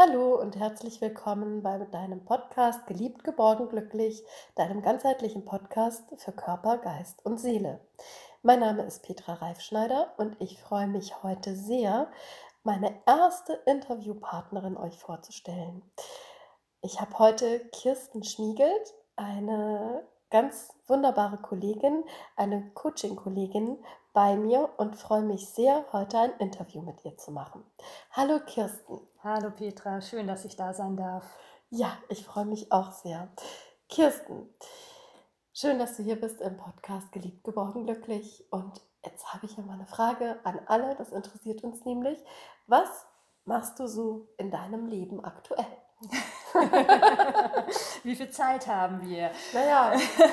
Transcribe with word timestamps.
Hallo 0.00 0.40
und 0.40 0.54
herzlich 0.54 1.00
willkommen 1.00 1.60
bei 1.64 1.76
deinem 1.76 2.24
Podcast 2.24 2.86
Geliebt, 2.86 3.24
geborgen, 3.24 3.68
glücklich, 3.68 4.22
deinem 4.54 4.80
ganzheitlichen 4.80 5.44
Podcast 5.44 6.04
für 6.18 6.30
Körper, 6.30 6.78
Geist 6.78 7.26
und 7.26 7.38
Seele. 7.38 7.80
Mein 8.44 8.60
Name 8.60 8.84
ist 8.84 9.02
Petra 9.02 9.34
Reifschneider 9.34 10.14
und 10.16 10.36
ich 10.40 10.62
freue 10.62 10.86
mich 10.86 11.24
heute 11.24 11.56
sehr, 11.56 12.12
meine 12.62 12.94
erste 13.06 13.54
Interviewpartnerin 13.66 14.76
euch 14.76 14.96
vorzustellen. 15.00 15.82
Ich 16.80 17.00
habe 17.00 17.18
heute 17.18 17.58
Kirsten 17.72 18.22
Schmiegelt, 18.22 18.94
eine 19.16 20.06
ganz 20.30 20.76
wunderbare 20.86 21.38
Kollegin, 21.38 22.04
eine 22.36 22.70
Coaching-Kollegin 22.74 23.78
bei 24.18 24.34
mir 24.34 24.68
und 24.78 24.96
freue 24.96 25.22
mich 25.22 25.48
sehr, 25.48 25.84
heute 25.92 26.18
ein 26.18 26.32
Interview 26.40 26.82
mit 26.82 27.04
ihr 27.04 27.16
zu 27.16 27.30
machen. 27.30 27.62
Hallo 28.10 28.40
Kirsten. 28.44 28.98
Hallo 29.22 29.52
Petra, 29.52 30.00
schön, 30.00 30.26
dass 30.26 30.44
ich 30.44 30.56
da 30.56 30.74
sein 30.74 30.96
darf. 30.96 31.38
Ja, 31.70 31.96
ich 32.08 32.24
freue 32.24 32.44
mich 32.44 32.72
auch 32.72 32.90
sehr. 32.90 33.28
Kirsten, 33.88 34.52
schön, 35.54 35.78
dass 35.78 35.96
du 35.96 36.02
hier 36.02 36.20
bist 36.20 36.40
im 36.40 36.56
Podcast 36.56 37.12
Geliebt, 37.12 37.44
geborgen, 37.44 37.84
glücklich. 37.84 38.44
Und 38.50 38.80
jetzt 39.04 39.32
habe 39.32 39.46
ich 39.46 39.56
ja 39.56 39.62
mal 39.62 39.74
eine 39.74 39.86
Frage 39.86 40.40
an 40.42 40.58
alle, 40.66 40.96
das 40.96 41.12
interessiert 41.12 41.62
uns 41.62 41.84
nämlich. 41.84 42.18
Was 42.66 43.06
machst 43.44 43.78
du 43.78 43.86
so 43.86 44.26
in 44.36 44.50
deinem 44.50 44.86
Leben 44.88 45.24
aktuell? 45.24 45.64
Wie 48.02 48.14
viel 48.14 48.30
Zeit 48.30 48.66
haben 48.66 49.02
wir? 49.08 49.30
Naja. 49.52 49.92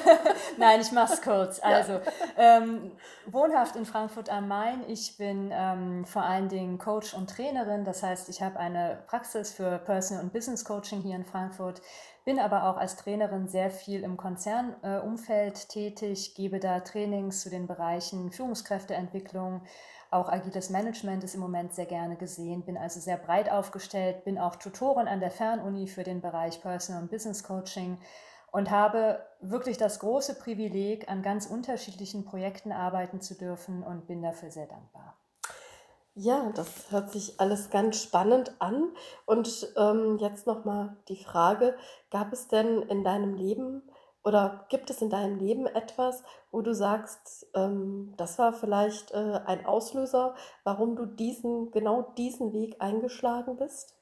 Nein, 0.58 0.82
ich 0.82 0.92
mache 0.92 1.14
es 1.14 1.22
kurz. 1.22 1.60
Also, 1.60 1.94
ja. 1.94 2.02
ähm, 2.38 2.92
wohnhaft 3.26 3.76
in 3.76 3.86
Frankfurt 3.86 4.30
am 4.30 4.48
Main. 4.48 4.84
Ich 4.88 5.18
bin 5.18 5.52
ähm, 5.54 6.06
vor 6.06 6.24
allen 6.24 6.50
Dingen 6.50 6.78
Coach 6.78 7.14
und 7.14 7.30
Trainerin. 7.30 7.84
Das 7.84 8.04
heißt, 8.04 8.30
ich 8.30 8.42
habe 8.42 8.60
eine 8.60 9.04
Praxis 9.08 9.54
für 9.54 9.78
Personal 9.80 10.24
und 10.24 10.34
Business 10.34 10.66
Coaching 10.66 11.02
hier 11.02 11.16
in 11.16 11.26
Frankfurt, 11.26 11.82
bin 12.24 12.40
aber 12.40 12.70
auch 12.70 12.78
als 12.78 12.96
Trainerin 12.96 13.48
sehr 13.48 13.70
viel 13.70 14.04
im 14.04 14.18
Konzernumfeld 14.18 15.58
äh, 15.58 15.68
tätig, 15.68 16.34
gebe 16.36 16.60
da 16.60 16.80
Trainings 16.80 17.42
zu 17.42 17.50
den 17.50 17.68
Bereichen 17.68 18.32
Führungskräfteentwicklung, 18.32 19.62
auch 20.16 20.30
agiles 20.30 20.70
Management 20.70 21.24
ist 21.24 21.36
im 21.36 21.42
Moment 21.42 21.74
sehr 21.74 21.86
gerne 21.86 22.16
gesehen, 22.16 22.64
bin 22.64 22.78
also 22.78 23.00
sehr 23.00 23.18
breit 23.18 23.52
aufgestellt, 23.52 24.24
bin 24.24 24.38
auch 24.38 24.56
Tutorin 24.56 25.08
an 25.08 25.20
der 25.20 25.32
Fernuni 25.32 25.88
für 25.88 26.04
den 26.04 26.22
Bereich 26.22 26.62
Personal 26.62 27.02
und 27.02 27.12
Business 27.12 27.44
Coaching 27.44 28.00
und 28.52 28.72
habe 28.72 29.20
wirklich 29.42 29.78
das 29.78 30.00
große 30.00 30.36
Privileg, 30.36 31.10
an 31.10 31.22
ganz 31.22 31.46
unterschiedlichen 31.46 32.24
Projekten 32.24 32.72
arbeiten 32.72 33.20
zu 33.20 33.36
dürfen 33.36 33.84
und 33.84 34.08
bin 34.08 34.22
dafür 34.22 34.50
sehr 34.50 34.68
dankbar. 34.68 35.18
Ja, 36.18 36.50
das 36.56 36.92
hört 36.92 37.12
sich 37.12 37.42
alles 37.42 37.70
ganz 37.70 38.02
spannend 38.02 38.56
an. 38.60 38.94
Und 39.26 39.74
ähm, 39.76 40.18
jetzt 40.20 40.48
nochmal 40.48 40.96
die 41.10 41.22
Frage, 41.22 41.76
gab 42.10 42.32
es 42.32 42.48
denn 42.48 42.84
in 42.84 43.04
deinem 43.04 43.34
Leben 43.34 43.84
oder 44.26 44.66
gibt 44.70 44.90
es 44.90 45.02
in 45.04 45.12
deinem 45.12 45.38
Leben 45.38 45.68
etwas, 45.68 46.24
wo 46.52 46.62
du 46.62 46.74
sagst, 46.74 47.48
ähm, 47.54 48.14
das 48.18 48.40
war 48.40 48.54
vielleicht 48.54 49.12
äh, 49.12 49.40
ein 49.46 49.66
Auslöser, 49.68 50.34
warum 50.64 50.96
du 50.96 51.06
diesen, 51.06 51.70
genau 51.70 52.02
diesen 52.18 52.52
Weg 52.52 52.76
eingeschlagen 52.80 53.56
bist? 53.56 53.96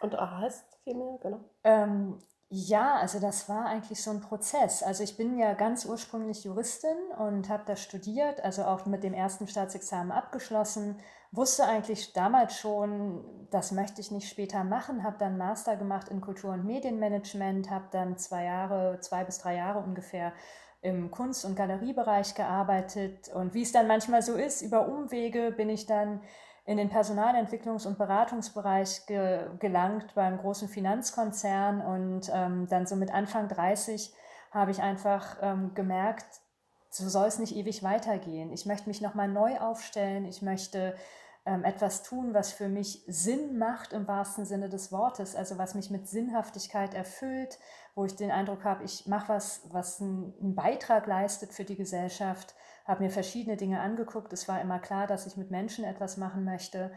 Und 0.00 0.18
hast 0.18 0.64
vielmehr, 0.84 1.18
genau. 1.20 1.40
Ähm, 1.64 2.18
ja, 2.50 2.96
also 2.96 3.20
das 3.20 3.48
war 3.50 3.66
eigentlich 3.66 4.02
so 4.02 4.10
ein 4.10 4.20
Prozess. 4.22 4.82
Also 4.82 5.04
ich 5.04 5.18
bin 5.18 5.36
ja 5.38 5.52
ganz 5.52 5.84
ursprünglich 5.84 6.44
Juristin 6.44 6.96
und 7.18 7.50
habe 7.50 7.64
da 7.66 7.76
studiert, 7.76 8.42
also 8.42 8.64
auch 8.64 8.86
mit 8.86 9.04
dem 9.04 9.12
ersten 9.12 9.46
Staatsexamen 9.46 10.12
abgeschlossen, 10.12 10.96
wusste 11.30 11.64
eigentlich 11.66 12.14
damals 12.14 12.56
schon, 12.56 13.48
das 13.50 13.70
möchte 13.72 14.00
ich 14.00 14.10
nicht 14.10 14.30
später 14.30 14.64
machen, 14.64 15.04
habe 15.04 15.18
dann 15.18 15.36
Master 15.36 15.76
gemacht 15.76 16.08
in 16.08 16.22
Kultur- 16.22 16.54
und 16.54 16.64
Medienmanagement, 16.64 17.70
habe 17.70 17.88
dann 17.90 18.16
zwei 18.16 18.44
Jahre, 18.44 18.98
zwei 19.00 19.24
bis 19.24 19.38
drei 19.38 19.56
Jahre 19.56 19.80
ungefähr 19.80 20.32
im 20.80 21.10
Kunst- 21.10 21.44
und 21.44 21.54
Galeriebereich 21.54 22.34
gearbeitet. 22.34 23.28
Und 23.34 23.52
wie 23.52 23.62
es 23.62 23.72
dann 23.72 23.88
manchmal 23.88 24.22
so 24.22 24.34
ist, 24.34 24.62
über 24.62 24.88
Umwege 24.88 25.52
bin 25.52 25.68
ich 25.68 25.84
dann 25.84 26.22
in 26.68 26.76
den 26.76 26.90
Personalentwicklungs- 26.90 27.86
und 27.86 27.96
Beratungsbereich 27.96 29.06
ge 29.06 29.46
gelangt 29.58 30.14
beim 30.14 30.36
großen 30.36 30.68
Finanzkonzern. 30.68 31.80
Und 31.80 32.30
ähm, 32.30 32.66
dann 32.68 32.86
so 32.86 32.94
mit 32.94 33.10
Anfang 33.10 33.48
30 33.48 34.12
habe 34.50 34.70
ich 34.70 34.82
einfach 34.82 35.38
ähm, 35.40 35.72
gemerkt, 35.74 36.26
so 36.90 37.08
soll 37.08 37.26
es 37.26 37.38
nicht 37.38 37.56
ewig 37.56 37.82
weitergehen. 37.82 38.52
Ich 38.52 38.66
möchte 38.66 38.86
mich 38.86 39.00
nochmal 39.00 39.28
neu 39.28 39.56
aufstellen. 39.56 40.26
Ich 40.26 40.42
möchte 40.42 40.94
ähm, 41.46 41.64
etwas 41.64 42.02
tun, 42.02 42.34
was 42.34 42.52
für 42.52 42.68
mich 42.68 43.02
Sinn 43.06 43.56
macht 43.56 43.94
im 43.94 44.06
wahrsten 44.06 44.44
Sinne 44.44 44.68
des 44.68 44.92
Wortes, 44.92 45.34
also 45.34 45.56
was 45.56 45.74
mich 45.74 45.88
mit 45.88 46.06
Sinnhaftigkeit 46.06 46.92
erfüllt, 46.92 47.58
wo 47.94 48.04
ich 48.04 48.14
den 48.14 48.30
Eindruck 48.30 48.64
habe, 48.64 48.84
ich 48.84 49.06
mache 49.06 49.30
was, 49.30 49.62
was 49.70 50.02
einen 50.02 50.54
Beitrag 50.54 51.06
leistet 51.06 51.54
für 51.54 51.64
die 51.64 51.76
Gesellschaft, 51.76 52.54
habe 52.88 53.04
mir 53.04 53.10
verschiedene 53.10 53.56
Dinge 53.56 53.80
angeguckt. 53.80 54.32
Es 54.32 54.48
war 54.48 54.60
immer 54.60 54.80
klar, 54.80 55.06
dass 55.06 55.26
ich 55.26 55.36
mit 55.36 55.52
Menschen 55.52 55.84
etwas 55.84 56.16
machen 56.16 56.44
möchte 56.44 56.90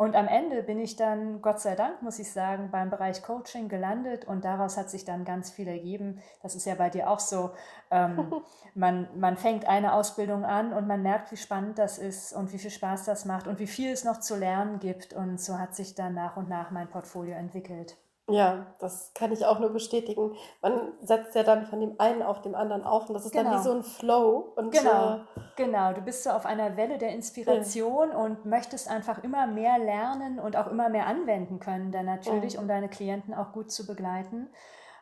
und 0.00 0.16
am 0.16 0.28
Ende 0.28 0.62
bin 0.62 0.80
ich 0.80 0.96
dann, 0.96 1.42
Gott 1.42 1.60
sei 1.60 1.74
Dank, 1.74 2.00
muss 2.00 2.18
ich 2.18 2.32
sagen, 2.32 2.70
beim 2.70 2.88
Bereich 2.88 3.22
Coaching 3.22 3.68
gelandet 3.68 4.24
und 4.24 4.46
daraus 4.46 4.78
hat 4.78 4.88
sich 4.88 5.04
dann 5.04 5.26
ganz 5.26 5.50
viel 5.50 5.68
ergeben. 5.68 6.22
Das 6.42 6.54
ist 6.54 6.64
ja 6.64 6.74
bei 6.74 6.88
dir 6.88 7.10
auch 7.10 7.20
so. 7.20 7.50
Ähm, 7.90 8.32
man, 8.74 9.10
man 9.20 9.36
fängt 9.36 9.68
eine 9.68 9.92
Ausbildung 9.92 10.46
an 10.46 10.72
und 10.72 10.86
man 10.86 11.02
merkt, 11.02 11.30
wie 11.32 11.36
spannend 11.36 11.78
das 11.78 11.98
ist 11.98 12.32
und 12.32 12.50
wie 12.54 12.58
viel 12.58 12.70
Spaß 12.70 13.04
das 13.04 13.26
macht 13.26 13.46
und 13.46 13.58
wie 13.58 13.66
viel 13.66 13.92
es 13.92 14.04
noch 14.04 14.20
zu 14.20 14.36
lernen 14.36 14.78
gibt. 14.78 15.12
Und 15.12 15.38
so 15.38 15.58
hat 15.58 15.76
sich 15.76 15.94
dann 15.94 16.14
nach 16.14 16.38
und 16.38 16.48
nach 16.48 16.70
mein 16.70 16.88
Portfolio 16.88 17.34
entwickelt. 17.34 17.98
Ja, 18.32 18.66
das 18.78 19.12
kann 19.14 19.32
ich 19.32 19.44
auch 19.44 19.58
nur 19.58 19.70
bestätigen. 19.70 20.36
Man 20.62 20.92
setzt 21.02 21.34
ja 21.34 21.42
dann 21.42 21.66
von 21.66 21.80
dem 21.80 21.98
einen 21.98 22.22
auf 22.22 22.42
dem 22.42 22.54
anderen 22.54 22.84
auf 22.84 23.08
und 23.08 23.14
das 23.14 23.26
ist 23.26 23.32
genau. 23.32 23.50
dann 23.50 23.60
wie 23.60 23.62
genau. 23.62 23.70
so 23.70 23.78
ein 23.78 23.82
Flow. 23.84 24.52
Und, 24.56 24.72
genau, 24.72 25.14
äh, 25.14 25.18
genau. 25.56 25.92
Du 25.92 26.00
bist 26.00 26.24
so 26.24 26.30
auf 26.30 26.46
einer 26.46 26.76
Welle 26.76 26.98
der 26.98 27.10
Inspiration 27.10 28.10
ja. 28.10 28.16
und 28.16 28.44
möchtest 28.44 28.88
einfach 28.88 29.22
immer 29.22 29.46
mehr 29.46 29.78
lernen 29.78 30.38
und 30.38 30.56
auch 30.56 30.66
immer 30.66 30.88
mehr 30.88 31.06
anwenden 31.06 31.60
können, 31.60 31.92
dann 31.92 32.06
natürlich, 32.06 32.54
mhm. 32.54 32.62
um 32.62 32.68
deine 32.68 32.88
Klienten 32.88 33.34
auch 33.34 33.52
gut 33.52 33.70
zu 33.70 33.86
begleiten. 33.86 34.48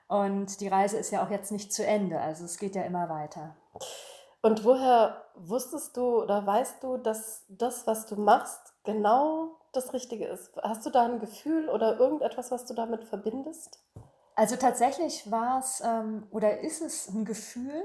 Und 0.08 0.60
die 0.60 0.68
Reise 0.68 0.96
ist 0.96 1.10
ja 1.10 1.22
auch 1.22 1.30
jetzt 1.30 1.52
nicht 1.52 1.72
zu 1.72 1.86
Ende, 1.86 2.18
also 2.18 2.44
es 2.44 2.58
geht 2.58 2.74
ja 2.74 2.82
immer 2.82 3.10
weiter. 3.10 3.56
Und 4.40 4.64
woher 4.64 5.24
wusstest 5.34 5.96
du 5.96 6.22
oder 6.22 6.46
weißt 6.46 6.82
du, 6.82 6.96
dass 6.96 7.44
das, 7.48 7.86
was 7.86 8.06
du 8.06 8.16
machst, 8.16 8.74
genau 8.84 9.57
das 9.72 9.92
Richtige 9.92 10.26
ist. 10.26 10.50
Hast 10.62 10.84
du 10.86 10.90
da 10.90 11.04
ein 11.04 11.20
Gefühl 11.20 11.68
oder 11.68 11.98
irgendetwas, 11.98 12.50
was 12.50 12.66
du 12.66 12.74
damit 12.74 13.04
verbindest? 13.04 13.80
Also 14.34 14.56
tatsächlich 14.56 15.30
war 15.30 15.58
es 15.58 15.82
ähm, 15.84 16.26
oder 16.30 16.60
ist 16.60 16.80
es 16.80 17.08
ein 17.08 17.24
Gefühl, 17.24 17.84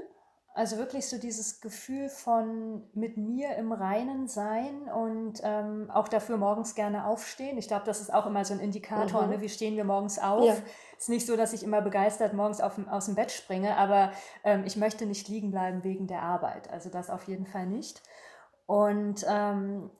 also 0.56 0.78
wirklich 0.78 1.08
so 1.08 1.18
dieses 1.18 1.60
Gefühl 1.60 2.08
von 2.08 2.84
mit 2.94 3.16
mir 3.16 3.56
im 3.56 3.72
Reinen 3.72 4.28
sein 4.28 4.88
und 4.88 5.40
ähm, 5.42 5.90
auch 5.92 6.06
dafür 6.06 6.36
morgens 6.36 6.76
gerne 6.76 7.06
aufstehen. 7.06 7.58
Ich 7.58 7.66
glaube, 7.66 7.84
das 7.86 8.00
ist 8.00 8.14
auch 8.14 8.24
immer 8.24 8.44
so 8.44 8.54
ein 8.54 8.60
Indikator, 8.60 9.24
mhm. 9.24 9.30
ne? 9.30 9.40
wie 9.40 9.48
stehen 9.48 9.76
wir 9.76 9.82
morgens 9.82 10.20
auf. 10.20 10.44
Ja. 10.44 10.56
Ist 10.96 11.08
nicht 11.08 11.26
so, 11.26 11.36
dass 11.36 11.52
ich 11.54 11.64
immer 11.64 11.82
begeistert 11.82 12.34
morgens 12.34 12.60
auf, 12.60 12.78
aus 12.88 13.06
dem 13.06 13.16
Bett 13.16 13.32
springe, 13.32 13.76
aber 13.76 14.12
ähm, 14.44 14.62
ich 14.64 14.76
möchte 14.76 15.06
nicht 15.06 15.26
liegen 15.26 15.50
bleiben 15.50 15.82
wegen 15.82 16.06
der 16.06 16.22
Arbeit. 16.22 16.70
Also 16.72 16.88
das 16.88 17.10
auf 17.10 17.24
jeden 17.24 17.46
Fall 17.46 17.66
nicht. 17.66 18.00
Und 18.66 19.26
ähm, 19.28 19.90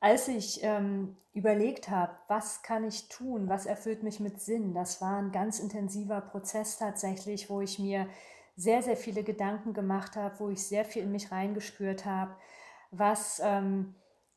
als 0.00 0.28
ich 0.28 0.62
ähm, 0.62 1.16
überlegt 1.32 1.88
habe, 1.88 2.12
was 2.28 2.62
kann 2.62 2.84
ich 2.84 3.08
tun, 3.08 3.48
was 3.48 3.66
erfüllt 3.66 4.02
mich 4.02 4.20
mit 4.20 4.40
Sinn, 4.40 4.74
das 4.74 5.00
war 5.00 5.16
ein 5.18 5.32
ganz 5.32 5.58
intensiver 5.58 6.20
Prozess 6.20 6.78
tatsächlich, 6.78 7.48
wo 7.48 7.60
ich 7.60 7.78
mir 7.78 8.06
sehr, 8.56 8.82
sehr 8.82 8.96
viele 8.96 9.22
Gedanken 9.22 9.74
gemacht 9.74 10.16
habe, 10.16 10.38
wo 10.38 10.48
ich 10.48 10.66
sehr 10.66 10.84
viel 10.84 11.02
in 11.02 11.12
mich 11.12 11.30
reingespürt 11.30 12.06
habe, 12.06 12.34
was, 12.90 13.40
ähm, 13.44 13.94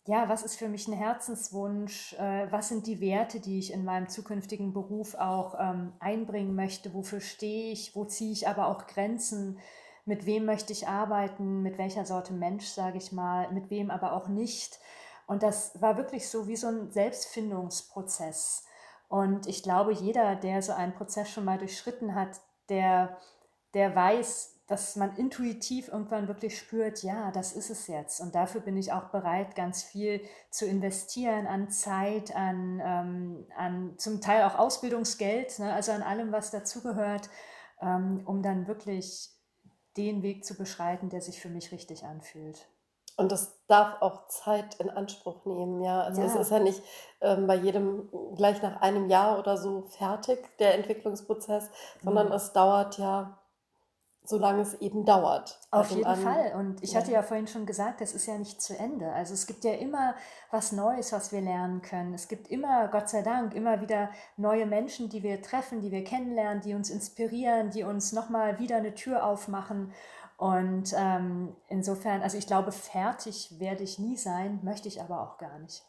ja, 0.07 0.27
was 0.27 0.43
ist 0.43 0.57
für 0.57 0.67
mich 0.67 0.87
ein 0.87 0.93
Herzenswunsch, 0.93 2.13
äh, 2.13 2.51
was 2.51 2.69
sind 2.69 2.87
die 2.87 2.99
Werte, 2.99 3.39
die 3.39 3.59
ich 3.59 3.71
in 3.71 3.85
meinem 3.85 4.09
zukünftigen 4.09 4.73
Beruf 4.73 5.15
auch 5.15 5.55
ähm, 5.59 5.93
einbringen 5.99 6.55
möchte, 6.55 6.93
wofür 6.93 7.21
stehe 7.21 7.71
ich, 7.71 7.95
wo 7.95 8.05
ziehe 8.05 8.31
ich 8.31 8.47
aber 8.47 8.67
auch 8.67 8.87
Grenzen, 8.87 9.59
mit 10.05 10.25
wem 10.25 10.45
möchte 10.45 10.73
ich 10.73 10.87
arbeiten, 10.87 11.61
mit 11.61 11.77
welcher 11.77 12.05
Sorte 12.05 12.33
Mensch, 12.33 12.65
sage 12.65 12.97
ich 12.97 13.11
mal, 13.11 13.51
mit 13.51 13.69
wem 13.69 13.91
aber 13.91 14.13
auch 14.13 14.27
nicht 14.27 14.79
und 15.29 15.43
das 15.43 15.79
war 15.79 15.95
wirklich 15.95 16.27
so 16.27 16.47
wie 16.47 16.55
so 16.55 16.65
ein 16.65 16.89
Selbstfindungsprozess. 16.89 18.65
Und 19.09 19.45
ich 19.45 19.61
glaube, 19.61 19.93
jeder, 19.93 20.35
der 20.35 20.63
so 20.63 20.71
einen 20.71 20.95
Prozess 20.95 21.29
schon 21.29 21.45
mal 21.45 21.59
durchschritten 21.59 22.15
hat, 22.15 22.41
der, 22.67 23.15
der 23.75 23.95
weiß, 23.95 24.55
dass 24.65 24.95
man 24.95 25.15
intuitiv 25.17 25.89
irgendwann 25.89 26.27
wirklich 26.27 26.57
spürt, 26.57 27.03
ja, 27.03 27.29
das 27.29 27.53
ist 27.53 27.69
es 27.69 27.85
jetzt. 27.85 28.21
Und 28.21 28.33
dafür 28.33 28.61
bin 28.61 28.75
ich 28.75 28.91
auch 28.91 29.09
bereit, 29.09 29.55
ganz 29.55 29.83
viel 29.83 30.19
zu 30.49 30.65
investieren 30.65 31.45
an 31.45 31.69
Zeit, 31.69 32.35
an, 32.35 32.81
ähm, 32.83 33.47
an 33.55 33.99
zum 33.99 34.21
Teil 34.21 34.45
auch 34.45 34.57
Ausbildungsgeld, 34.57 35.59
ne, 35.59 35.71
also 35.71 35.91
an 35.91 36.01
allem, 36.01 36.31
was 36.31 36.49
dazugehört, 36.49 37.29
ähm, 37.81 38.23
um 38.25 38.41
dann 38.41 38.65
wirklich 38.65 39.29
den 39.95 40.23
Weg 40.23 40.43
zu 40.43 40.55
beschreiten, 40.55 41.09
der 41.09 41.21
sich 41.21 41.39
für 41.39 41.49
mich 41.49 41.71
richtig 41.71 42.03
anfühlt. 42.03 42.67
Und 43.19 43.31
das 43.31 43.57
darf 43.67 44.01
auch 44.01 44.27
Zeit 44.27 44.75
in 44.79 44.89
Anspruch 44.89 45.45
nehmen, 45.45 45.81
ja. 45.81 46.01
Also 46.01 46.21
es 46.23 46.33
Ja. 46.33 46.39
ist 46.41 46.51
ja 46.51 46.59
nicht 46.59 46.81
ähm, 47.21 47.47
bei 47.47 47.55
jedem 47.55 48.09
gleich 48.35 48.61
nach 48.61 48.81
einem 48.81 49.09
Jahr 49.09 49.37
oder 49.39 49.57
so 49.57 49.83
fertig, 49.97 50.39
der 50.59 50.75
Entwicklungsprozess, 50.75 51.69
sondern 52.03 52.27
Mhm. 52.27 52.33
es 52.33 52.53
dauert 52.53 52.97
ja, 52.97 53.37
solange 54.23 54.61
es 54.61 54.75
eben 54.75 55.05
dauert. 55.05 55.59
Auf 55.71 55.89
jeden 55.89 56.05
einen, 56.05 56.21
Fall. 56.21 56.53
Und 56.55 56.83
ich 56.83 56.93
ja. 56.93 56.99
hatte 56.99 57.11
ja 57.11 57.23
vorhin 57.23 57.47
schon 57.47 57.65
gesagt, 57.65 57.99
es 58.01 58.13
ist 58.13 58.27
ja 58.27 58.37
nicht 58.37 58.61
zu 58.61 58.77
Ende. 58.77 59.11
Also 59.11 59.33
es 59.33 59.47
gibt 59.47 59.63
ja 59.63 59.73
immer 59.73 60.13
was 60.51 60.71
Neues, 60.71 61.11
was 61.13 61.31
wir 61.31 61.41
lernen 61.41 61.81
können. 61.81 62.13
Es 62.13 62.27
gibt 62.27 62.47
immer, 62.47 62.87
Gott 62.89 63.09
sei 63.09 63.21
Dank, 63.23 63.53
immer 63.55 63.81
wieder 63.81 64.09
neue 64.37 64.65
Menschen, 64.67 65.09
die 65.09 65.23
wir 65.23 65.41
treffen, 65.41 65.81
die 65.81 65.91
wir 65.91 66.03
kennenlernen, 66.03 66.61
die 66.61 66.73
uns 66.75 66.89
inspirieren, 66.91 67.71
die 67.71 67.83
uns 67.83 68.13
nochmal 68.13 68.59
wieder 68.59 68.77
eine 68.77 68.93
Tür 68.93 69.25
aufmachen. 69.25 69.93
Und 70.39 70.93
ähm, 70.95 71.53
insofern, 71.67 72.21
also 72.21 72.37
ich 72.37 72.47
glaube, 72.47 72.71
fertig 72.71 73.59
werde 73.59 73.83
ich 73.83 73.99
nie 73.99 74.15
sein, 74.15 74.61
möchte 74.63 74.87
ich 74.87 75.01
aber 75.01 75.21
auch 75.21 75.37
gar 75.37 75.59
nicht. 75.59 75.83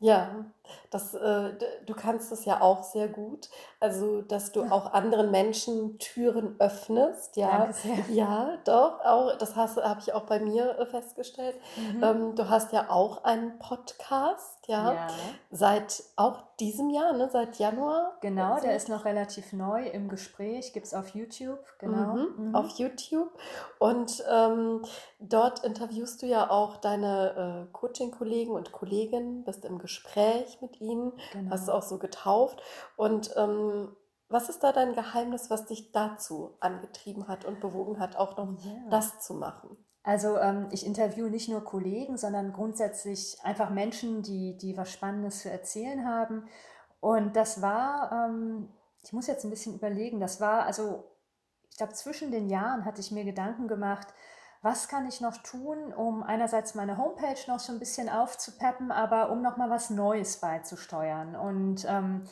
Ja, 0.00 0.44
das, 0.92 1.12
äh, 1.14 1.54
du 1.84 1.94
kannst 1.94 2.30
es 2.30 2.44
ja 2.44 2.60
auch 2.60 2.84
sehr 2.84 3.08
gut. 3.08 3.48
Also, 3.80 4.22
dass 4.22 4.52
du 4.52 4.62
auch 4.62 4.92
anderen 4.92 5.32
Menschen 5.32 5.98
Türen 5.98 6.54
öffnest, 6.60 7.36
ja. 7.36 7.70
Ja, 8.08 8.58
doch, 8.64 9.00
auch, 9.04 9.36
das 9.36 9.56
habe 9.56 9.98
ich 9.98 10.12
auch 10.12 10.26
bei 10.26 10.38
mir 10.38 10.78
äh, 10.78 10.86
festgestellt. 10.86 11.56
Mhm. 11.76 12.04
Ähm, 12.04 12.34
du 12.36 12.48
hast 12.48 12.72
ja 12.72 12.90
auch 12.90 13.24
einen 13.24 13.58
Podcast, 13.58 14.57
ja, 14.68 14.92
Ja. 14.92 15.06
seit 15.50 16.02
auch 16.16 16.42
diesem 16.60 16.90
Jahr, 16.90 17.12
ne, 17.14 17.28
seit 17.32 17.58
Januar. 17.58 18.16
Genau, 18.20 18.54
der 18.60 18.70
so. 18.70 18.76
ist 18.76 18.88
noch 18.88 19.04
relativ 19.04 19.52
neu 19.52 19.86
im 19.88 20.08
Gespräch, 20.08 20.72
gibt 20.72 20.86
es 20.86 20.94
auf 20.94 21.08
YouTube, 21.14 21.58
genau. 21.78 22.14
Mhm, 22.14 22.48
Mhm. 22.48 22.54
auf 22.54 22.68
YouTube. 22.78 23.30
Und 23.78 24.22
ähm, 24.30 24.82
dort 25.18 25.64
interviewst 25.64 26.22
du 26.22 26.26
ja 26.26 26.50
auch 26.50 26.76
deine 26.76 27.66
äh, 27.68 27.72
Coaching-Kollegen 27.72 28.52
und 28.52 28.70
Kolleginnen, 28.72 29.42
bist 29.44 29.64
im 29.64 29.78
Gespräch 29.78 30.60
mit 30.60 30.80
ihnen, 30.80 31.12
hast 31.50 31.66
du 31.66 31.72
Genau. 31.72 31.78
auch 31.78 31.82
so 31.82 31.98
getauft. 31.98 32.62
Und 32.96 33.32
ähm, 33.36 33.96
was 34.28 34.50
ist 34.50 34.62
da 34.62 34.72
dein 34.72 34.92
Geheimnis, 34.94 35.48
was 35.48 35.64
dich 35.64 35.90
dazu 35.92 36.54
angetrieben 36.60 37.26
hat 37.28 37.46
und 37.46 37.60
bewogen 37.60 37.98
hat, 37.98 38.16
auch 38.16 38.36
noch 38.36 38.48
Ja. 38.62 38.72
das 38.90 39.20
zu 39.20 39.32
machen? 39.32 39.76
Also 40.08 40.38
ähm, 40.38 40.68
ich 40.70 40.86
interviewe 40.86 41.28
nicht 41.28 41.50
nur 41.50 41.62
Kollegen, 41.62 42.16
sondern 42.16 42.54
grundsätzlich 42.54 43.36
einfach 43.42 43.68
Menschen, 43.68 44.22
die, 44.22 44.56
die 44.56 44.74
was 44.74 44.90
Spannendes 44.90 45.40
zu 45.40 45.50
erzählen 45.50 46.08
haben. 46.08 46.48
Und 46.98 47.36
das 47.36 47.60
war, 47.60 48.10
ähm, 48.10 48.70
ich 49.02 49.12
muss 49.12 49.26
jetzt 49.26 49.44
ein 49.44 49.50
bisschen 49.50 49.74
überlegen, 49.74 50.18
das 50.18 50.40
war 50.40 50.62
also, 50.62 51.04
ich 51.70 51.76
glaube, 51.76 51.92
zwischen 51.92 52.30
den 52.30 52.48
Jahren 52.48 52.86
hatte 52.86 53.02
ich 53.02 53.10
mir 53.10 53.24
Gedanken 53.24 53.68
gemacht, 53.68 54.06
was 54.62 54.88
kann 54.88 55.06
ich 55.06 55.20
noch 55.20 55.36
tun, 55.42 55.92
um 55.92 56.22
einerseits 56.22 56.74
meine 56.74 56.96
Homepage 56.96 57.38
noch 57.46 57.60
so 57.60 57.74
ein 57.74 57.78
bisschen 57.78 58.08
aufzupeppen, 58.08 58.90
aber 58.90 59.28
um 59.28 59.42
nochmal 59.42 59.68
was 59.68 59.90
Neues 59.90 60.38
beizusteuern. 60.38 61.36
Und 61.36 61.84
ähm, 61.86 62.24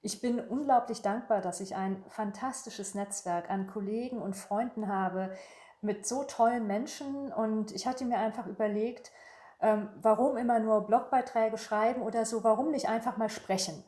ich 0.00 0.20
bin 0.20 0.40
unglaublich 0.40 1.02
dankbar, 1.02 1.40
dass 1.40 1.60
ich 1.60 1.76
ein 1.76 2.02
fantastisches 2.08 2.96
Netzwerk 2.96 3.48
an 3.48 3.68
Kollegen 3.68 4.20
und 4.20 4.34
Freunden 4.34 4.88
habe 4.88 5.32
mit 5.82 6.06
so 6.06 6.24
tollen 6.24 6.66
Menschen. 6.66 7.32
Und 7.32 7.72
ich 7.72 7.86
hatte 7.86 8.04
mir 8.04 8.18
einfach 8.18 8.46
überlegt, 8.46 9.12
ähm, 9.60 9.88
warum 10.00 10.36
immer 10.36 10.58
nur 10.58 10.86
Blogbeiträge 10.86 11.58
schreiben 11.58 12.02
oder 12.02 12.24
so, 12.24 12.42
warum 12.44 12.70
nicht 12.70 12.88
einfach 12.88 13.16
mal 13.16 13.28
sprechen. 13.28 13.84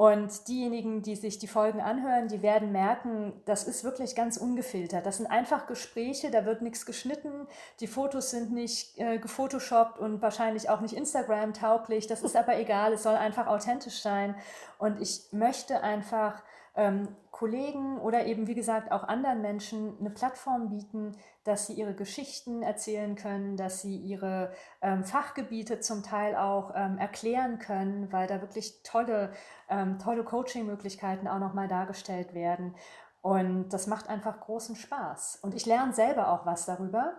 Und 0.00 0.48
diejenigen, 0.48 1.02
die 1.02 1.14
sich 1.14 1.38
die 1.38 1.46
Folgen 1.46 1.82
anhören, 1.82 2.28
die 2.28 2.40
werden 2.40 2.72
merken, 2.72 3.34
das 3.44 3.64
ist 3.64 3.84
wirklich 3.84 4.14
ganz 4.14 4.38
ungefiltert. 4.38 5.04
Das 5.04 5.18
sind 5.18 5.26
einfach 5.26 5.66
Gespräche, 5.66 6.30
da 6.30 6.46
wird 6.46 6.62
nichts 6.62 6.86
geschnitten, 6.86 7.46
die 7.80 7.86
Fotos 7.86 8.30
sind 8.30 8.50
nicht 8.50 8.98
äh, 8.98 9.18
gefotoshoppt 9.18 9.98
und 9.98 10.22
wahrscheinlich 10.22 10.70
auch 10.70 10.80
nicht 10.80 10.94
Instagram-tauglich. 10.94 12.06
Das 12.06 12.22
ist 12.22 12.34
aber 12.34 12.56
egal, 12.56 12.94
es 12.94 13.02
soll 13.02 13.14
einfach 13.14 13.46
authentisch 13.46 14.00
sein. 14.00 14.34
Und 14.78 15.02
ich 15.02 15.24
möchte 15.32 15.82
einfach 15.82 16.42
ähm, 16.76 17.08
Kollegen 17.40 17.98
oder 17.98 18.26
eben, 18.26 18.48
wie 18.48 18.54
gesagt, 18.54 18.92
auch 18.92 19.02
anderen 19.02 19.40
Menschen 19.40 19.96
eine 19.98 20.10
Plattform 20.10 20.68
bieten, 20.68 21.16
dass 21.42 21.66
sie 21.66 21.72
ihre 21.72 21.94
Geschichten 21.94 22.62
erzählen 22.62 23.14
können, 23.14 23.56
dass 23.56 23.80
sie 23.80 23.96
ihre 23.96 24.52
ähm, 24.82 25.04
Fachgebiete 25.04 25.80
zum 25.80 26.02
Teil 26.02 26.36
auch 26.36 26.72
ähm, 26.74 26.98
erklären 26.98 27.58
können, 27.58 28.12
weil 28.12 28.26
da 28.26 28.42
wirklich 28.42 28.82
tolle, 28.82 29.32
ähm, 29.70 29.98
tolle 29.98 30.22
Coaching-Möglichkeiten 30.22 31.28
auch 31.28 31.38
nochmal 31.38 31.66
dargestellt 31.66 32.34
werden. 32.34 32.74
Und 33.22 33.70
das 33.70 33.86
macht 33.86 34.10
einfach 34.10 34.38
großen 34.40 34.76
Spaß. 34.76 35.38
Und 35.40 35.54
ich 35.54 35.64
lerne 35.64 35.94
selber 35.94 36.32
auch 36.32 36.44
was 36.44 36.66
darüber. 36.66 37.14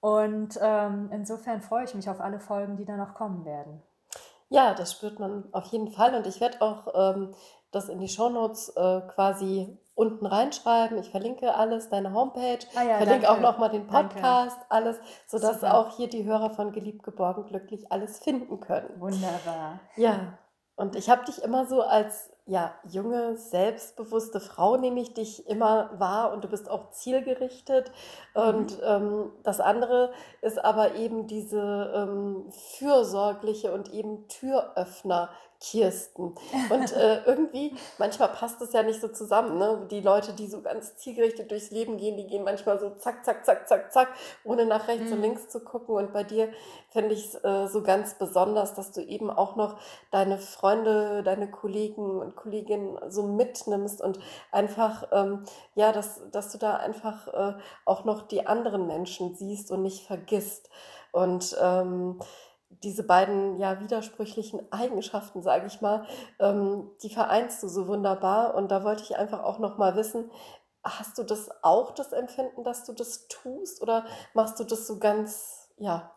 Und 0.00 0.58
ähm, 0.60 1.08
insofern 1.12 1.60
freue 1.60 1.84
ich 1.84 1.94
mich 1.94 2.10
auf 2.10 2.20
alle 2.20 2.40
Folgen, 2.40 2.76
die 2.76 2.84
da 2.84 2.96
noch 2.96 3.14
kommen 3.14 3.44
werden. 3.44 3.80
Ja, 4.52 4.74
das 4.74 4.92
spürt 4.92 5.18
man 5.18 5.44
auf 5.52 5.66
jeden 5.66 5.90
Fall. 5.90 6.14
Und 6.14 6.26
ich 6.26 6.40
werde 6.40 6.60
auch 6.60 6.88
ähm, 6.94 7.34
das 7.70 7.88
in 7.88 8.00
die 8.00 8.08
Shownotes 8.08 8.68
äh, 8.76 9.00
quasi 9.14 9.78
unten 9.94 10.26
reinschreiben. 10.26 10.98
Ich 10.98 11.10
verlinke 11.10 11.54
alles, 11.54 11.88
deine 11.88 12.12
Homepage, 12.12 12.58
Ah 12.74 12.82
ja, 12.82 12.96
verlinke 12.96 13.26
danke. 13.26 13.30
auch 13.30 13.40
nochmal 13.40 13.70
den 13.70 13.86
Danke. 13.88 14.14
Podcast, 14.14 14.58
alles, 14.68 14.98
sodass 15.26 15.60
Super. 15.60 15.76
auch 15.76 15.96
hier 15.96 16.08
die 16.08 16.24
Hörer 16.24 16.50
von 16.50 16.72
Geliebt, 16.72 17.02
Geborgen, 17.02 17.44
Glücklich 17.46 17.90
alles 17.92 18.18
finden 18.18 18.60
können. 18.60 18.88
Wunderbar. 19.00 19.80
Ja, 19.96 20.38
und 20.76 20.96
ich 20.96 21.10
habe 21.10 21.24
dich 21.24 21.42
immer 21.42 21.66
so 21.66 21.82
als 21.82 22.31
ja, 22.46 22.74
junge, 22.88 23.36
selbstbewusste 23.36 24.40
Frau 24.40 24.76
nehme 24.76 25.00
ich 25.00 25.14
dich 25.14 25.46
immer 25.48 25.90
wahr 25.98 26.32
und 26.32 26.42
du 26.42 26.48
bist 26.48 26.68
auch 26.68 26.90
zielgerichtet. 26.90 27.92
Und 28.34 28.78
ähm, 28.84 29.30
das 29.44 29.60
andere 29.60 30.12
ist 30.40 30.62
aber 30.62 30.96
eben 30.96 31.28
diese 31.28 31.92
ähm, 31.94 32.50
fürsorgliche 32.50 33.72
und 33.72 33.92
eben 33.92 34.26
Türöffner. 34.26 35.30
Kirsten. 35.62 36.34
Und 36.70 36.92
äh, 36.92 37.22
irgendwie, 37.24 37.76
manchmal 37.98 38.28
passt 38.28 38.60
es 38.62 38.72
ja 38.72 38.82
nicht 38.82 39.00
so 39.00 39.08
zusammen. 39.08 39.58
Ne? 39.58 39.86
Die 39.90 40.00
Leute, 40.00 40.32
die 40.32 40.48
so 40.48 40.60
ganz 40.60 40.96
zielgerichtet 40.96 41.50
durchs 41.52 41.70
Leben 41.70 41.98
gehen, 41.98 42.16
die 42.16 42.26
gehen 42.26 42.42
manchmal 42.42 42.80
so 42.80 42.90
zack, 42.90 43.24
zack, 43.24 43.46
zack, 43.46 43.68
zack, 43.68 43.92
zack, 43.92 44.08
ohne 44.44 44.66
nach 44.66 44.88
rechts 44.88 45.10
und 45.12 45.18
Mhm. 45.18 45.22
links 45.22 45.48
zu 45.48 45.60
gucken. 45.60 45.94
Und 45.94 46.12
bei 46.12 46.24
dir 46.24 46.48
finde 46.90 47.14
ich 47.14 47.26
es 47.26 47.34
äh, 47.44 47.68
so 47.68 47.82
ganz 47.82 48.14
besonders, 48.14 48.74
dass 48.74 48.90
du 48.90 49.00
eben 49.02 49.30
auch 49.30 49.54
noch 49.54 49.78
deine 50.10 50.36
Freunde, 50.38 51.22
deine 51.22 51.48
Kollegen 51.48 52.20
und 52.20 52.34
Kolleginnen 52.34 52.98
so 53.08 53.22
mitnimmst 53.22 54.00
und 54.02 54.18
einfach, 54.50 55.08
ähm, 55.12 55.44
ja, 55.76 55.92
dass, 55.92 56.20
dass 56.32 56.50
du 56.50 56.58
da 56.58 56.76
einfach 56.76 57.28
äh, 57.28 57.54
auch 57.84 58.04
noch 58.04 58.22
die 58.22 58.46
anderen 58.46 58.88
Menschen 58.88 59.36
siehst 59.36 59.70
und 59.70 59.82
nicht 59.82 60.06
vergisst. 60.06 60.70
Und 61.12 61.56
ähm, 61.62 62.18
diese 62.82 63.04
beiden 63.04 63.58
ja 63.58 63.80
widersprüchlichen 63.80 64.60
Eigenschaften, 64.72 65.42
sage 65.42 65.66
ich 65.66 65.80
mal, 65.80 66.06
ähm, 66.38 66.90
die 67.02 67.10
vereinst 67.10 67.62
du 67.62 67.68
so 67.68 67.86
wunderbar. 67.86 68.54
Und 68.54 68.70
da 68.70 68.84
wollte 68.84 69.02
ich 69.02 69.16
einfach 69.16 69.42
auch 69.42 69.58
noch 69.58 69.78
mal 69.78 69.96
wissen, 69.96 70.30
hast 70.84 71.18
du 71.18 71.22
das 71.22 71.50
auch, 71.62 71.92
das 71.92 72.12
Empfinden, 72.12 72.64
dass 72.64 72.84
du 72.84 72.92
das 72.92 73.28
tust? 73.28 73.82
Oder 73.82 74.06
machst 74.34 74.58
du 74.58 74.64
das 74.64 74.86
so 74.86 74.98
ganz, 74.98 75.70
ja, 75.78 76.12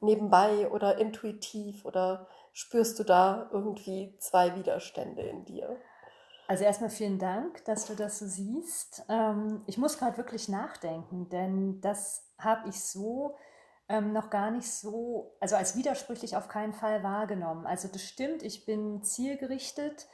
nebenbei 0.00 0.70
oder 0.70 0.98
intuitiv? 0.98 1.84
Oder 1.84 2.26
spürst 2.52 2.98
du 2.98 3.04
da 3.04 3.48
irgendwie 3.52 4.16
zwei 4.18 4.54
Widerstände 4.56 5.22
in 5.22 5.44
dir? 5.44 5.76
Also 6.48 6.64
erstmal 6.64 6.90
vielen 6.90 7.20
Dank, 7.20 7.64
dass 7.64 7.86
du 7.86 7.94
das 7.94 8.18
so 8.18 8.26
siehst. 8.26 9.04
Ähm, 9.08 9.62
ich 9.66 9.78
muss 9.78 9.98
gerade 9.98 10.16
wirklich 10.16 10.48
nachdenken, 10.48 11.28
denn 11.28 11.80
das 11.80 12.24
habe 12.38 12.68
ich 12.68 12.82
so 12.82 13.36
ähm, 13.90 14.12
noch 14.12 14.30
gar 14.30 14.52
nicht 14.52 14.70
so, 14.70 15.36
also 15.40 15.56
als 15.56 15.76
widersprüchlich 15.76 16.36
auf 16.36 16.46
keinen 16.46 16.72
Fall 16.72 17.02
wahrgenommen. 17.02 17.66
Also 17.66 17.88
das 17.88 18.02
stimmt, 18.02 18.44
ich 18.44 18.64
bin 18.64 19.02
zielgerichtet. 19.02 20.06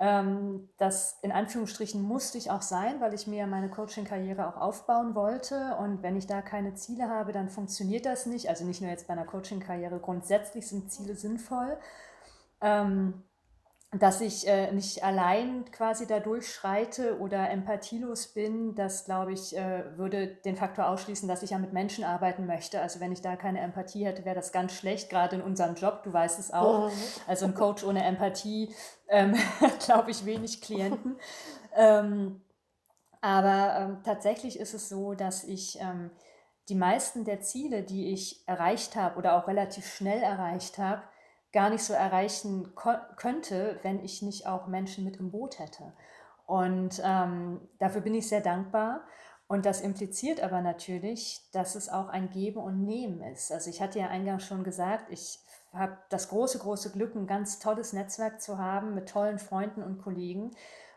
Ähm, 0.00 0.70
das 0.78 1.18
in 1.20 1.30
Anführungsstrichen 1.30 2.00
musste 2.00 2.38
ich 2.38 2.50
auch 2.50 2.62
sein, 2.62 3.02
weil 3.02 3.12
ich 3.12 3.26
mir 3.26 3.46
meine 3.46 3.68
Coaching-Karriere 3.68 4.48
auch 4.48 4.56
aufbauen 4.56 5.14
wollte. 5.14 5.76
Und 5.78 6.02
wenn 6.02 6.16
ich 6.16 6.26
da 6.26 6.40
keine 6.40 6.74
Ziele 6.74 7.10
habe, 7.10 7.32
dann 7.32 7.50
funktioniert 7.50 8.06
das 8.06 8.24
nicht. 8.24 8.48
Also 8.48 8.64
nicht 8.64 8.80
nur 8.80 8.90
jetzt 8.90 9.06
bei 9.06 9.12
einer 9.12 9.26
Coaching-Karriere, 9.26 10.00
grundsätzlich 10.00 10.66
sind 10.66 10.90
Ziele 10.90 11.14
sinnvoll. 11.14 11.76
Ähm, 12.62 13.24
dass 13.92 14.20
ich 14.20 14.46
äh, 14.46 14.70
nicht 14.72 15.02
allein 15.02 15.64
quasi 15.70 16.06
da 16.06 16.20
durchschreite 16.20 17.18
oder 17.20 17.48
empathielos 17.48 18.28
bin, 18.28 18.74
das 18.74 19.06
glaube 19.06 19.32
ich, 19.32 19.56
äh, 19.56 19.96
würde 19.96 20.26
den 20.26 20.56
Faktor 20.56 20.88
ausschließen, 20.88 21.26
dass 21.26 21.42
ich 21.42 21.50
ja 21.50 21.58
mit 21.58 21.72
Menschen 21.72 22.04
arbeiten 22.04 22.44
möchte. 22.44 22.82
Also 22.82 23.00
wenn 23.00 23.12
ich 23.12 23.22
da 23.22 23.34
keine 23.36 23.60
Empathie 23.60 24.04
hätte, 24.04 24.26
wäre 24.26 24.36
das 24.36 24.52
ganz 24.52 24.74
schlecht, 24.74 25.08
gerade 25.08 25.36
in 25.36 25.42
unserem 25.42 25.74
Job, 25.74 26.02
du 26.02 26.12
weißt 26.12 26.38
es 26.38 26.52
auch. 26.52 26.90
Also 27.26 27.46
ein 27.46 27.54
Coach 27.54 27.82
ohne 27.82 28.04
Empathie, 28.04 28.74
ähm, 29.08 29.34
glaube 29.86 30.10
ich, 30.10 30.26
wenig 30.26 30.60
Klienten. 30.60 31.18
Ähm, 31.74 32.42
aber 33.22 33.76
ähm, 33.78 34.02
tatsächlich 34.04 34.60
ist 34.60 34.74
es 34.74 34.90
so, 34.90 35.14
dass 35.14 35.44
ich 35.44 35.78
ähm, 35.80 36.10
die 36.68 36.74
meisten 36.74 37.24
der 37.24 37.40
Ziele, 37.40 37.82
die 37.82 38.12
ich 38.12 38.46
erreicht 38.46 38.96
habe 38.96 39.16
oder 39.16 39.38
auch 39.38 39.48
relativ 39.48 39.86
schnell 39.86 40.22
erreicht 40.22 40.76
habe, 40.76 41.02
gar 41.52 41.70
nicht 41.70 41.82
so 41.82 41.94
erreichen 41.94 42.72
könnte, 43.16 43.78
wenn 43.82 44.04
ich 44.04 44.22
nicht 44.22 44.46
auch 44.46 44.66
Menschen 44.66 45.04
mit 45.04 45.16
im 45.16 45.30
Boot 45.30 45.58
hätte. 45.58 45.92
Und 46.46 47.00
ähm, 47.04 47.60
dafür 47.78 48.00
bin 48.00 48.14
ich 48.14 48.28
sehr 48.28 48.40
dankbar. 48.40 49.02
Und 49.48 49.64
das 49.64 49.80
impliziert 49.80 50.42
aber 50.42 50.60
natürlich, 50.60 51.48
dass 51.52 51.74
es 51.74 51.88
auch 51.88 52.08
ein 52.08 52.28
Geben 52.30 52.58
und 52.58 52.84
Nehmen 52.84 53.22
ist. 53.22 53.50
Also 53.50 53.70
ich 53.70 53.80
hatte 53.80 53.98
ja 53.98 54.08
eingangs 54.08 54.44
schon 54.44 54.62
gesagt, 54.62 55.10
ich 55.10 55.40
habe 55.72 55.96
das 56.10 56.28
große, 56.28 56.58
große 56.58 56.92
Glück, 56.92 57.14
ein 57.14 57.26
ganz 57.26 57.58
tolles 57.58 57.94
Netzwerk 57.94 58.42
zu 58.42 58.58
haben 58.58 58.94
mit 58.94 59.08
tollen 59.08 59.38
Freunden 59.38 59.82
und 59.82 60.02
Kollegen. 60.02 60.50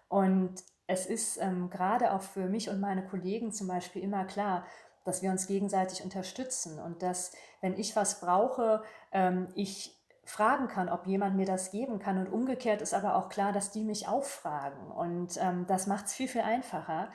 Und 0.09 0.55
es 0.87 1.05
ist 1.05 1.37
ähm, 1.41 1.69
gerade 1.69 2.11
auch 2.11 2.21
für 2.21 2.47
mich 2.47 2.69
und 2.69 2.81
meine 2.81 3.05
Kollegen 3.07 3.53
zum 3.53 3.67
Beispiel 3.67 4.03
immer 4.03 4.25
klar, 4.25 4.65
dass 5.05 5.21
wir 5.21 5.31
uns 5.31 5.47
gegenseitig 5.47 6.03
unterstützen 6.03 6.79
und 6.79 7.01
dass, 7.01 7.31
wenn 7.61 7.77
ich 7.77 7.95
was 7.95 8.19
brauche, 8.19 8.83
ähm, 9.13 9.47
ich 9.55 10.00
fragen 10.23 10.67
kann, 10.67 10.89
ob 10.89 11.07
jemand 11.07 11.35
mir 11.35 11.45
das 11.45 11.71
geben 11.71 11.99
kann. 11.99 12.17
Und 12.17 12.31
umgekehrt 12.31 12.81
ist 12.81 12.93
aber 12.93 13.15
auch 13.15 13.29
klar, 13.29 13.51
dass 13.51 13.71
die 13.71 13.83
mich 13.83 14.07
auch 14.07 14.23
fragen. 14.23 14.91
Und 14.91 15.37
ähm, 15.41 15.65
das 15.67 15.87
macht 15.87 16.05
es 16.05 16.13
viel, 16.13 16.27
viel 16.27 16.41
einfacher. 16.41 17.09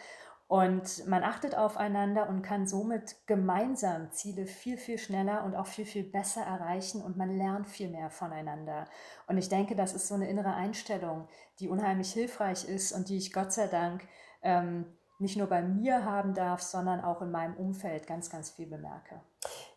Und 0.48 1.08
man 1.08 1.24
achtet 1.24 1.56
aufeinander 1.56 2.28
und 2.28 2.42
kann 2.42 2.68
somit 2.68 3.16
gemeinsam 3.26 4.12
Ziele 4.12 4.46
viel, 4.46 4.76
viel 4.76 4.96
schneller 4.96 5.42
und 5.44 5.56
auch 5.56 5.66
viel, 5.66 5.86
viel 5.86 6.04
besser 6.04 6.42
erreichen 6.42 7.02
und 7.02 7.16
man 7.16 7.36
lernt 7.36 7.66
viel 7.66 7.88
mehr 7.88 8.10
voneinander. 8.10 8.86
Und 9.26 9.38
ich 9.38 9.48
denke, 9.48 9.74
das 9.74 9.92
ist 9.92 10.06
so 10.06 10.14
eine 10.14 10.28
innere 10.30 10.54
Einstellung, 10.54 11.26
die 11.58 11.68
unheimlich 11.68 12.12
hilfreich 12.12 12.64
ist 12.64 12.92
und 12.92 13.08
die 13.08 13.16
ich 13.16 13.32
Gott 13.32 13.52
sei 13.52 13.66
Dank 13.66 14.06
ähm, 14.42 14.86
nicht 15.18 15.36
nur 15.36 15.48
bei 15.48 15.62
mir 15.62 16.04
haben 16.04 16.32
darf, 16.32 16.62
sondern 16.62 17.00
auch 17.00 17.22
in 17.22 17.32
meinem 17.32 17.56
Umfeld 17.56 18.06
ganz, 18.06 18.30
ganz 18.30 18.50
viel 18.50 18.66
bemerke. 18.66 19.20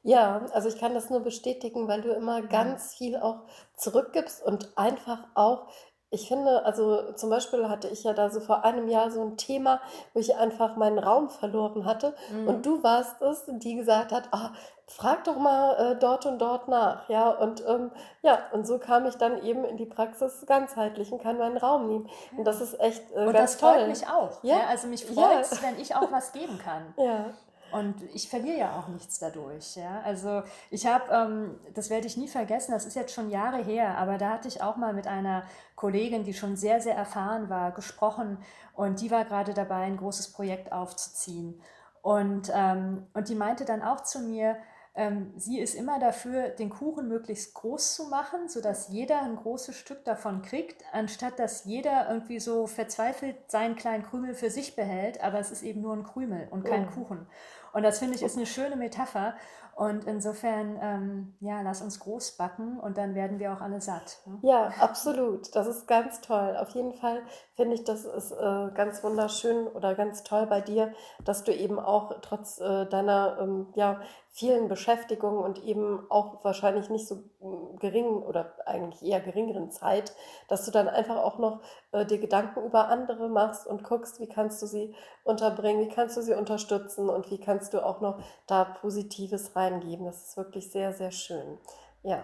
Ja, 0.03 0.45
also 0.53 0.69
ich 0.69 0.79
kann 0.79 0.93
das 0.93 1.09
nur 1.09 1.19
bestätigen, 1.19 1.87
weil 1.87 2.01
du 2.01 2.13
immer 2.13 2.41
ganz 2.41 2.95
viel 2.95 3.17
auch 3.17 3.41
zurückgibst 3.75 4.43
und 4.43 4.77
einfach 4.77 5.19
auch 5.35 5.67
ich 6.11 6.27
finde, 6.27 6.65
also 6.65 7.13
zum 7.13 7.29
Beispiel 7.29 7.69
hatte 7.69 7.87
ich 7.87 8.03
ja 8.03 8.13
da 8.13 8.31
so 8.31 8.39
vor 8.39 8.65
einem 8.65 8.87
Jahr 8.87 9.11
so 9.11 9.21
ein 9.21 9.37
Thema, 9.37 9.79
wo 10.13 10.19
ich 10.19 10.35
einfach 10.35 10.75
meinen 10.75 10.97
Raum 10.97 11.29
verloren 11.29 11.85
hatte. 11.85 12.15
Mhm. 12.31 12.47
Und 12.47 12.65
du 12.65 12.81
warst 12.81 13.21
es, 13.21 13.43
die 13.47 13.75
gesagt 13.75 14.11
hat, 14.11 14.29
ah, 14.31 14.51
frag 14.87 15.23
doch 15.25 15.37
mal 15.37 15.73
äh, 15.75 15.99
dort 15.99 16.25
und 16.25 16.39
dort 16.39 16.67
nach. 16.67 17.07
Ja, 17.09 17.29
und 17.29 17.63
ähm, 17.67 17.91
ja, 18.23 18.39
und 18.51 18.65
so 18.65 18.79
kam 18.79 19.05
ich 19.05 19.15
dann 19.15 19.43
eben 19.43 19.63
in 19.65 19.77
die 19.77 19.85
Praxis 19.85 20.45
ganzheitlich 20.47 21.11
und 21.11 21.21
kann 21.21 21.37
meinen 21.37 21.57
Raum 21.57 21.87
nehmen. 21.87 22.09
Und 22.35 22.45
das 22.45 22.59
ist 22.59 22.79
echt 22.79 23.11
äh, 23.11 23.27
und 23.27 23.33
ganz 23.33 23.51
das 23.51 23.55
freut 23.57 23.87
mich 23.87 24.07
auch. 24.07 24.43
Ja. 24.43 24.57
ja 24.57 24.67
also 24.67 24.87
mich 24.87 25.05
freut 25.05 25.41
es, 25.41 25.51
ja. 25.51 25.57
wenn 25.61 25.79
ich 25.79 25.95
auch 25.95 26.11
was 26.11 26.31
geben 26.31 26.57
kann. 26.57 26.91
Ja. 26.97 27.25
Und 27.71 27.95
ich 28.13 28.29
verliere 28.29 28.57
ja 28.57 28.79
auch 28.79 28.87
nichts 28.87 29.19
dadurch. 29.19 29.75
Ja? 29.75 30.01
Also 30.03 30.43
ich 30.71 30.85
habe, 30.87 31.11
ähm, 31.11 31.59
das 31.73 31.89
werde 31.89 32.07
ich 32.07 32.17
nie 32.17 32.27
vergessen, 32.27 32.71
das 32.71 32.85
ist 32.85 32.95
jetzt 32.95 33.13
schon 33.13 33.29
Jahre 33.29 33.63
her, 33.63 33.97
aber 33.97 34.17
da 34.17 34.31
hatte 34.31 34.47
ich 34.47 34.61
auch 34.61 34.75
mal 34.75 34.93
mit 34.93 35.07
einer 35.07 35.43
Kollegin, 35.75 36.23
die 36.23 36.33
schon 36.33 36.55
sehr, 36.55 36.81
sehr 36.81 36.95
erfahren 36.95 37.49
war, 37.49 37.71
gesprochen 37.71 38.37
und 38.73 39.01
die 39.01 39.11
war 39.11 39.25
gerade 39.25 39.53
dabei, 39.53 39.83
ein 39.83 39.97
großes 39.97 40.31
Projekt 40.31 40.71
aufzuziehen. 40.71 41.61
Und, 42.01 42.51
ähm, 42.53 43.07
und 43.13 43.29
die 43.29 43.35
meinte 43.35 43.65
dann 43.65 43.81
auch 43.81 44.01
zu 44.01 44.19
mir, 44.19 44.57
ähm, 44.99 45.31
sie 45.37 45.59
ist 45.59 45.75
immer 45.75 45.97
dafür, 45.97 46.49
den 46.49 46.69
Kuchen 46.69 47.07
möglichst 47.07 47.53
groß 47.53 47.95
zu 47.95 48.09
machen, 48.09 48.49
sodass 48.49 48.89
jeder 48.89 49.21
ein 49.21 49.37
großes 49.37 49.73
Stück 49.77 50.03
davon 50.03 50.41
kriegt, 50.41 50.83
anstatt 50.91 51.39
dass 51.39 51.63
jeder 51.63 52.09
irgendwie 52.09 52.41
so 52.41 52.67
verzweifelt 52.67 53.37
seinen 53.49 53.77
kleinen 53.77 54.03
Krümel 54.03 54.33
für 54.33 54.49
sich 54.49 54.75
behält, 54.75 55.23
aber 55.23 55.39
es 55.39 55.51
ist 55.51 55.63
eben 55.63 55.79
nur 55.79 55.93
ein 55.93 56.03
Krümel 56.03 56.49
und 56.51 56.65
kein 56.65 56.89
oh. 56.89 56.91
Kuchen. 56.91 57.27
Und 57.71 57.83
das 57.83 57.99
finde 57.99 58.15
ich 58.15 58.23
ist 58.23 58.35
eine 58.35 58.45
schöne 58.45 58.75
Metapher. 58.75 59.35
Und 59.79 60.03
insofern, 60.07 60.77
ähm, 60.81 61.37
ja, 61.39 61.61
lass 61.61 61.81
uns 61.81 62.01
groß 62.01 62.35
backen 62.35 62.77
und 62.81 62.97
dann 62.97 63.15
werden 63.15 63.39
wir 63.39 63.53
auch 63.53 63.61
alle 63.61 63.79
satt. 63.79 64.19
Ne? 64.25 64.37
Ja, 64.41 64.73
absolut. 64.77 65.55
Das 65.55 65.67
ist 65.67 65.87
ganz 65.87 66.19
toll. 66.19 66.57
Auf 66.57 66.71
jeden 66.71 66.93
Fall 66.93 67.21
finde 67.55 67.75
ich, 67.75 67.85
das 67.85 68.03
ist 68.03 68.33
äh, 68.33 68.71
ganz 68.73 69.01
wunderschön 69.05 69.67
oder 69.67 69.95
ganz 69.95 70.23
toll 70.23 70.47
bei 70.47 70.59
dir, 70.59 70.91
dass 71.23 71.45
du 71.45 71.55
eben 71.55 71.79
auch 71.79 72.19
trotz 72.21 72.59
äh, 72.59 72.87
deiner 72.87 73.37
ähm, 73.39 73.67
ja, 73.75 74.01
vielen 74.39 74.69
Beschäftigungen 74.69 75.43
und 75.43 75.61
eben 75.65 76.09
auch 76.09 76.43
wahrscheinlich 76.45 76.89
nicht 76.89 77.07
so 77.07 77.15
mm, 77.41 77.77
geringen 77.79 78.23
oder 78.23 78.55
eigentlich 78.65 79.03
eher 79.03 79.19
geringeren 79.19 79.69
Zeit, 79.69 80.13
dass 80.47 80.65
du 80.65 80.71
dann 80.71 80.87
einfach 80.87 81.17
auch 81.17 81.39
noch 81.39 81.59
äh, 81.91 82.05
dir 82.05 82.19
Gedanken 82.19 82.63
über 82.63 82.87
andere 82.87 83.27
machst 83.27 83.67
und 83.67 83.83
guckst, 83.83 84.21
wie 84.21 84.29
kannst 84.29 84.61
du 84.61 84.65
sie 84.65 84.95
unterbringen, 85.25 85.81
wie 85.81 85.93
kannst 85.93 86.15
du 86.15 86.21
sie 86.21 86.35
unterstützen 86.35 87.09
und 87.09 87.29
wie 87.29 87.39
kannst 87.39 87.73
du 87.73 87.85
auch 87.85 87.99
noch 87.99 88.21
da 88.47 88.63
Positives 88.63 89.57
reingeben. 89.57 90.05
Das 90.05 90.29
ist 90.29 90.37
wirklich 90.37 90.71
sehr, 90.71 90.93
sehr 90.93 91.11
schön. 91.11 91.57
Ja. 92.03 92.23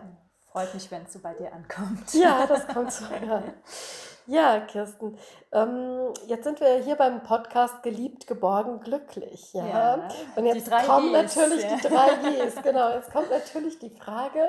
Freut 0.56 0.74
mich, 0.74 0.90
wenn 0.90 1.04
es 1.04 1.12
so 1.12 1.20
bei 1.20 1.34
dir 1.34 1.52
ankommt. 1.52 2.14
Ja, 2.14 2.46
das 2.48 2.66
kommt 2.74 2.90
so. 2.90 3.04
Ja. 3.14 3.44
Ja, 4.26 4.62
Kirsten. 4.62 5.18
Ähm, 5.52 6.14
jetzt 6.28 6.46
sind 6.46 6.62
wir 6.62 6.78
hier 6.78 6.96
beim 6.96 7.24
Podcast 7.24 7.84
Geliebt, 7.84 8.26
geborgen, 8.26 8.80
glücklich. 8.80 9.52
Ja. 9.52 9.68
ja 9.68 10.08
und 10.38 10.46
jetzt 10.46 10.72
kommen 10.72 11.12
Gs, 11.12 11.36
natürlich 11.36 11.62
ja. 11.62 11.76
die 11.76 11.82
drei 11.82 12.08
Gs. 12.48 12.56
Genau, 12.64 12.90
jetzt 12.92 13.12
kommt 13.12 13.32
natürlich 13.32 13.80
die 13.80 13.90
Frage, 13.90 14.48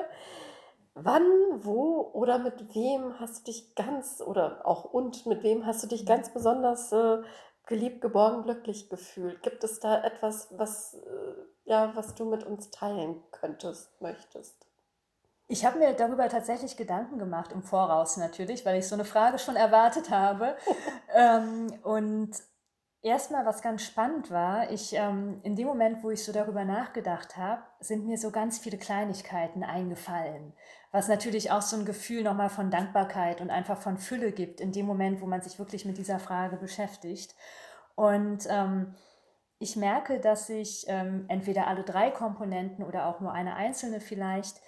wann, 0.93 1.25
wo 1.57 2.09
oder 2.13 2.39
mit 2.39 2.73
wem 2.73 3.19
hast 3.19 3.39
du 3.39 3.51
dich 3.51 3.75
ganz 3.75 4.21
oder 4.25 4.65
auch 4.65 4.85
und 4.85 5.25
mit 5.25 5.43
wem 5.43 5.65
hast 5.65 5.83
du 5.83 5.87
dich 5.87 6.05
ganz 6.05 6.31
besonders 6.31 6.93
äh, 6.93 7.17
geliebt, 7.65 7.99
geborgen, 7.99 8.43
glücklich 8.43 8.89
gefühlt? 8.89 9.43
Gibt 9.43 9.61
es 9.65 9.81
da 9.81 10.01
etwas, 10.05 10.47
was, 10.51 10.93
äh, 10.93 11.33
ja, 11.65 11.91
was 11.95 12.15
du 12.15 12.23
mit 12.23 12.45
uns 12.45 12.71
teilen 12.71 13.21
könntest, 13.31 14.01
möchtest? 14.01 14.66
Ich 15.49 15.65
habe 15.65 15.79
mir 15.79 15.93
darüber 15.93 16.27
tatsächlich 16.27 16.75
Gedanken 16.75 17.19
gemacht, 17.19 17.53
im 17.53 17.63
Voraus 17.63 18.17
natürlich, 18.17 18.65
weil 18.65 18.79
ich 18.79 18.87
so 18.87 18.95
eine 18.95 19.05
Frage 19.05 19.39
schon 19.39 19.55
erwartet 19.55 20.09
habe. 20.09 20.57
ähm, 21.15 21.73
und 21.83 22.31
erstmal, 23.01 23.45
was 23.45 23.61
ganz 23.61 23.83
spannend 23.83 24.29
war, 24.29 24.69
ich 24.71 24.93
ähm, 24.93 25.39
in 25.43 25.55
dem 25.55 25.67
Moment, 25.67 26.03
wo 26.03 26.09
ich 26.09 26.25
so 26.25 26.33
darüber 26.33 26.65
nachgedacht 26.65 27.37
habe, 27.37 27.61
sind 27.79 28.05
mir 28.05 28.17
so 28.17 28.31
ganz 28.31 28.59
viele 28.59 28.77
Kleinigkeiten 28.77 29.63
eingefallen, 29.63 30.51
was 30.91 31.07
natürlich 31.07 31.49
auch 31.51 31.61
so 31.61 31.77
ein 31.77 31.85
Gefühl 31.85 32.23
nochmal 32.23 32.49
von 32.49 32.69
Dankbarkeit 32.69 33.39
und 33.39 33.49
einfach 33.49 33.77
von 33.77 33.97
Fülle 33.97 34.33
gibt, 34.33 34.59
in 34.59 34.73
dem 34.73 34.85
Moment, 34.85 35.21
wo 35.21 35.27
man 35.27 35.41
sich 35.41 35.59
wirklich 35.59 35.85
mit 35.85 35.97
dieser 35.97 36.19
Frage 36.19 36.57
beschäftigt. 36.57 37.35
Und 37.95 38.45
ähm, 38.49 38.95
ich 39.59 39.77
merke, 39.77 40.19
dass 40.19 40.49
ich 40.49 40.85
ähm, 40.87 41.25
entweder 41.29 41.67
alle 41.67 41.83
drei 41.83 42.11
Komponenten 42.11 42.83
oder 42.83 43.07
auch 43.07 43.21
nur 43.21 43.31
eine 43.31 43.55
einzelne 43.55 44.01
vielleicht 44.01 44.61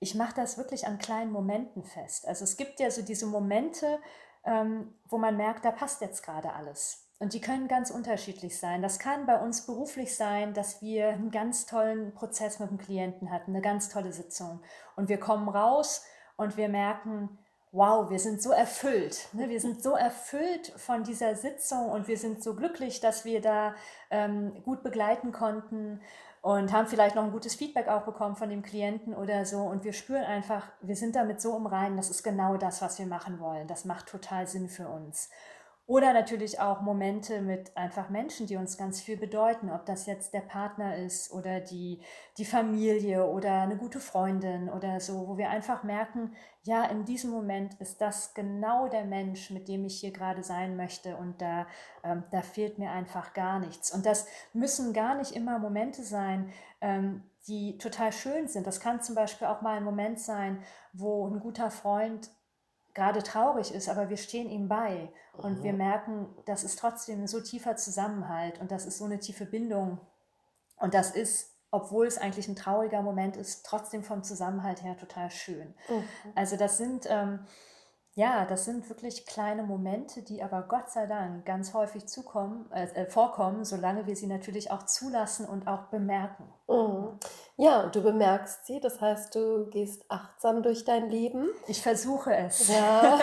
ich 0.00 0.14
mache 0.14 0.34
das 0.34 0.58
wirklich 0.58 0.86
an 0.86 0.98
kleinen 0.98 1.32
Momenten 1.32 1.84
fest. 1.84 2.26
Also 2.26 2.44
es 2.44 2.56
gibt 2.56 2.80
ja 2.80 2.90
so 2.90 3.02
diese 3.02 3.26
Momente, 3.26 3.98
ähm, 4.44 4.94
wo 5.06 5.18
man 5.18 5.36
merkt, 5.36 5.64
da 5.64 5.70
passt 5.70 6.00
jetzt 6.00 6.22
gerade 6.22 6.52
alles. 6.52 7.04
Und 7.20 7.32
die 7.32 7.40
können 7.40 7.66
ganz 7.66 7.90
unterschiedlich 7.90 8.58
sein. 8.58 8.80
Das 8.80 9.00
kann 9.00 9.26
bei 9.26 9.40
uns 9.40 9.66
beruflich 9.66 10.16
sein, 10.16 10.54
dass 10.54 10.80
wir 10.80 11.08
einen 11.08 11.32
ganz 11.32 11.66
tollen 11.66 12.14
Prozess 12.14 12.60
mit 12.60 12.70
dem 12.70 12.78
Klienten 12.78 13.32
hatten, 13.32 13.50
eine 13.50 13.60
ganz 13.60 13.88
tolle 13.88 14.12
Sitzung. 14.12 14.60
Und 14.94 15.08
wir 15.08 15.18
kommen 15.18 15.48
raus 15.48 16.04
und 16.36 16.56
wir 16.56 16.68
merken, 16.68 17.38
wow, 17.72 18.08
wir 18.08 18.20
sind 18.20 18.40
so 18.40 18.50
erfüllt. 18.50 19.28
Ne? 19.32 19.48
Wir 19.48 19.60
sind 19.60 19.82
so 19.82 19.94
erfüllt 19.94 20.72
von 20.76 21.02
dieser 21.02 21.34
Sitzung 21.34 21.90
und 21.90 22.06
wir 22.06 22.16
sind 22.16 22.42
so 22.42 22.54
glücklich, 22.54 23.00
dass 23.00 23.24
wir 23.24 23.40
da 23.40 23.74
ähm, 24.10 24.62
gut 24.64 24.82
begleiten 24.84 25.32
konnten 25.32 26.00
und 26.48 26.72
haben 26.72 26.86
vielleicht 26.86 27.14
noch 27.14 27.24
ein 27.24 27.30
gutes 27.30 27.56
Feedback 27.56 27.88
auch 27.88 28.06
bekommen 28.06 28.34
von 28.34 28.48
dem 28.48 28.62
Klienten 28.62 29.14
oder 29.14 29.44
so. 29.44 29.58
Und 29.58 29.84
wir 29.84 29.92
spüren 29.92 30.24
einfach, 30.24 30.66
wir 30.80 30.96
sind 30.96 31.14
damit 31.14 31.42
so 31.42 31.54
im 31.54 31.66
Reinen, 31.66 31.98
das 31.98 32.08
ist 32.08 32.22
genau 32.22 32.56
das, 32.56 32.80
was 32.80 32.98
wir 32.98 33.04
machen 33.04 33.38
wollen. 33.38 33.66
Das 33.66 33.84
macht 33.84 34.06
total 34.06 34.46
Sinn 34.46 34.70
für 34.70 34.88
uns. 34.88 35.28
Oder 35.88 36.12
natürlich 36.12 36.60
auch 36.60 36.82
Momente 36.82 37.40
mit 37.40 37.74
einfach 37.74 38.10
Menschen, 38.10 38.46
die 38.46 38.56
uns 38.56 38.76
ganz 38.76 39.00
viel 39.00 39.16
bedeuten, 39.16 39.70
ob 39.70 39.86
das 39.86 40.04
jetzt 40.04 40.34
der 40.34 40.42
Partner 40.42 40.98
ist 40.98 41.32
oder 41.32 41.60
die, 41.60 42.02
die 42.36 42.44
Familie 42.44 43.26
oder 43.26 43.62
eine 43.62 43.78
gute 43.78 43.98
Freundin 43.98 44.68
oder 44.68 45.00
so, 45.00 45.26
wo 45.26 45.38
wir 45.38 45.48
einfach 45.48 45.84
merken, 45.84 46.34
ja, 46.62 46.84
in 46.84 47.06
diesem 47.06 47.30
Moment 47.30 47.72
ist 47.80 48.02
das 48.02 48.34
genau 48.34 48.88
der 48.88 49.06
Mensch, 49.06 49.48
mit 49.48 49.66
dem 49.66 49.86
ich 49.86 49.98
hier 49.98 50.12
gerade 50.12 50.42
sein 50.42 50.76
möchte 50.76 51.16
und 51.16 51.40
da, 51.40 51.66
ähm, 52.04 52.22
da 52.32 52.42
fehlt 52.42 52.78
mir 52.78 52.90
einfach 52.90 53.32
gar 53.32 53.58
nichts. 53.58 53.90
Und 53.90 54.04
das 54.04 54.26
müssen 54.52 54.92
gar 54.92 55.14
nicht 55.14 55.32
immer 55.32 55.58
Momente 55.58 56.02
sein, 56.02 56.52
ähm, 56.82 57.22
die 57.46 57.78
total 57.78 58.12
schön 58.12 58.46
sind. 58.46 58.66
Das 58.66 58.80
kann 58.80 59.00
zum 59.00 59.14
Beispiel 59.14 59.46
auch 59.46 59.62
mal 59.62 59.78
ein 59.78 59.84
Moment 59.84 60.20
sein, 60.20 60.62
wo 60.92 61.26
ein 61.26 61.40
guter 61.40 61.70
Freund 61.70 62.28
gerade 62.98 63.22
traurig 63.22 63.72
ist, 63.72 63.88
aber 63.88 64.10
wir 64.10 64.16
stehen 64.16 64.50
ihm 64.50 64.68
bei 64.68 65.08
und 65.32 65.60
mhm. 65.60 65.62
wir 65.62 65.72
merken, 65.72 66.26
das 66.46 66.64
ist 66.64 66.80
trotzdem 66.80 67.28
so 67.28 67.40
tiefer 67.40 67.76
Zusammenhalt 67.76 68.60
und 68.60 68.72
das 68.72 68.86
ist 68.86 68.98
so 68.98 69.04
eine 69.04 69.20
tiefe 69.20 69.46
Bindung. 69.46 70.00
Und 70.78 70.94
das 70.94 71.12
ist, 71.12 71.54
obwohl 71.70 72.08
es 72.08 72.18
eigentlich 72.18 72.48
ein 72.48 72.56
trauriger 72.56 73.02
Moment 73.02 73.36
ist, 73.36 73.64
trotzdem 73.64 74.02
vom 74.02 74.24
Zusammenhalt 74.24 74.82
her 74.82 74.96
total 74.96 75.30
schön. 75.30 75.74
Mhm. 75.88 76.04
Also 76.34 76.56
das 76.56 76.76
sind 76.76 77.06
ähm, 77.08 77.46
ja, 78.18 78.44
das 78.46 78.64
sind 78.64 78.88
wirklich 78.88 79.26
kleine 79.26 79.62
Momente, 79.62 80.22
die 80.22 80.42
aber 80.42 80.62
Gott 80.62 80.90
sei 80.90 81.06
Dank 81.06 81.44
ganz 81.46 81.72
häufig 81.72 82.08
zukommen, 82.08 82.68
äh, 82.72 82.88
äh 82.94 83.06
vorkommen, 83.06 83.64
solange 83.64 84.08
wir 84.08 84.16
sie 84.16 84.26
natürlich 84.26 84.72
auch 84.72 84.82
zulassen 84.82 85.46
und 85.46 85.68
auch 85.68 85.82
bemerken. 85.82 86.42
Mhm. 86.68 87.18
Ja, 87.56 87.86
du 87.86 88.02
bemerkst 88.02 88.66
sie, 88.66 88.78
das 88.78 89.00
heißt, 89.00 89.34
du 89.34 89.66
gehst 89.70 90.04
achtsam 90.08 90.62
durch 90.62 90.84
dein 90.84 91.10
Leben. 91.10 91.48
Ich 91.66 91.82
versuche 91.82 92.34
es. 92.34 92.68
Ja, 92.68 93.18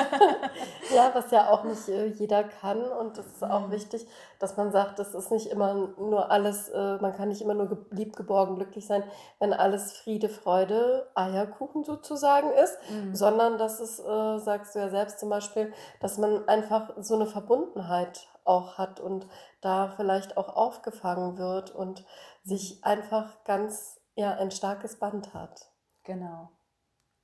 ja 0.96 1.12
was 1.14 1.32
ja 1.32 1.50
auch 1.50 1.64
nicht 1.64 1.88
äh, 1.88 2.08
jeder 2.08 2.44
kann. 2.44 2.82
Und 2.84 3.18
es 3.18 3.25
ist 3.28 3.44
auch 3.44 3.68
mhm. 3.68 3.72
wichtig, 3.72 4.08
dass 4.40 4.58
man 4.58 4.72
sagt, 4.72 5.00
das 5.00 5.14
ist 5.14 5.32
nicht 5.32 5.48
immer 5.48 5.74
nur 5.74 6.32
alles, 6.32 6.70
äh, 6.70 6.98
man 6.98 7.16
kann 7.16 7.30
nicht 7.30 7.42
immer 7.42 7.54
nur 7.54 7.86
lieb, 7.92 8.16
geborgen, 8.16 8.56
glücklich 8.56 8.88
sein, 8.88 9.04
wenn 9.40 9.54
alles 9.54 9.94
Friede, 9.94 10.28
Freude, 10.28 11.08
Eierkuchen 11.16 11.84
sozusagen 11.84 12.52
ist, 12.52 12.78
mhm. 12.90 13.16
sondern 13.16 13.58
dass 13.58 13.80
es, 13.80 13.98
sagst 13.98 14.75
du 14.75 14.80
ja 14.80 14.85
selbst 14.89 15.20
zum 15.20 15.30
Beispiel, 15.30 15.74
dass 16.00 16.18
man 16.18 16.48
einfach 16.48 16.92
so 16.98 17.15
eine 17.15 17.27
Verbundenheit 17.27 18.27
auch 18.44 18.77
hat 18.77 19.00
und 19.00 19.27
da 19.62 19.89
vielleicht 19.96 20.38
auch 20.38 20.56
aufgefangen 20.56 21.38
wird 21.38 21.72
und 21.72 22.06
sich 22.44 22.84
einfach 22.84 23.44
ganz, 23.44 24.00
ja, 24.15 24.36
ein 24.36 24.51
starkes 24.51 25.00
Band 25.00 25.34
hat. 25.34 25.72
Genau, 26.04 26.51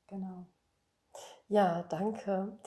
genau. 0.08 0.48
Ja, 1.48 1.84
danke. 1.84 2.58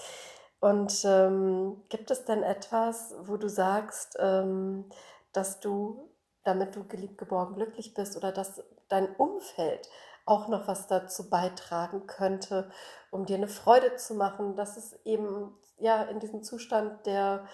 Und 0.60 1.04
ähm, 1.04 1.82
gibt 1.88 2.10
es 2.10 2.24
denn 2.24 2.42
etwas, 2.42 3.14
wo 3.20 3.36
du 3.36 3.48
sagst, 3.48 4.16
ähm, 4.20 4.88
dass 5.32 5.60
du, 5.60 6.10
damit 6.44 6.76
du 6.76 6.86
geliebt, 6.86 7.18
geborgen, 7.18 7.54
glücklich 7.54 7.94
bist 7.94 8.16
oder 8.16 8.32
dass 8.32 8.62
dein 8.88 9.14
Umfeld 9.16 9.88
auch 10.26 10.48
noch 10.48 10.66
was 10.68 10.86
dazu 10.86 11.28
beitragen 11.28 12.06
könnte, 12.06 12.70
um 13.10 13.26
dir 13.26 13.36
eine 13.36 13.48
Freude 13.48 13.96
zu 13.96 14.14
machen, 14.14 14.56
dass 14.56 14.76
es 14.76 14.94
eben 15.04 15.56
ja 15.78 16.02
in 16.04 16.20
diesen 16.20 16.42
Zustand 16.42 17.04
der, 17.06 17.46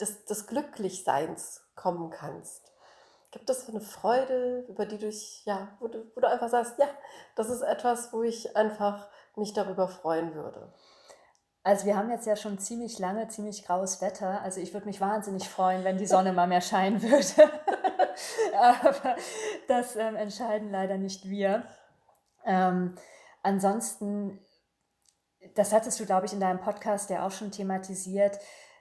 des, 0.00 0.24
des 0.24 0.46
Glücklichseins 0.46 1.62
kommen 1.74 2.10
kannst? 2.10 2.72
Gibt 3.30 3.50
es 3.50 3.68
eine 3.68 3.80
Freude, 3.80 4.64
über 4.68 4.86
die 4.86 4.98
du 4.98 5.06
dich, 5.06 5.44
ja, 5.44 5.76
wo 5.80 5.88
du, 5.88 6.10
wo 6.14 6.20
du 6.20 6.28
einfach 6.28 6.48
sagst, 6.48 6.78
ja, 6.78 6.88
das 7.34 7.50
ist 7.50 7.62
etwas, 7.62 8.12
wo 8.12 8.22
ich 8.22 8.56
einfach 8.56 9.08
mich 9.34 9.52
darüber 9.52 9.88
freuen 9.88 10.34
würde? 10.34 10.72
Also 11.62 11.84
wir 11.84 11.96
haben 11.96 12.10
jetzt 12.10 12.26
ja 12.26 12.36
schon 12.36 12.58
ziemlich 12.58 13.00
lange, 13.00 13.26
ziemlich 13.26 13.66
graues 13.66 14.00
Wetter. 14.00 14.40
Also 14.42 14.60
ich 14.60 14.72
würde 14.72 14.86
mich 14.86 15.00
wahnsinnig 15.00 15.48
freuen, 15.48 15.82
wenn 15.82 15.98
die 15.98 16.06
Sonne 16.06 16.32
mal 16.32 16.46
mehr 16.46 16.60
scheinen 16.60 17.02
würde. 17.02 17.50
Aber 18.56 19.16
das 19.66 19.96
ähm, 19.96 20.14
entscheiden 20.14 20.70
leider 20.70 20.96
nicht 20.96 21.28
wir. 21.28 21.64
Ähm, 22.46 22.94
ansonsten, 23.42 24.38
das 25.54 25.72
hattest 25.72 26.00
du, 26.00 26.06
glaube 26.06 26.26
ich, 26.26 26.32
in 26.32 26.40
deinem 26.40 26.60
Podcast 26.60 27.10
ja 27.10 27.26
auch 27.26 27.32
schon 27.32 27.50
thematisiert 27.50 28.38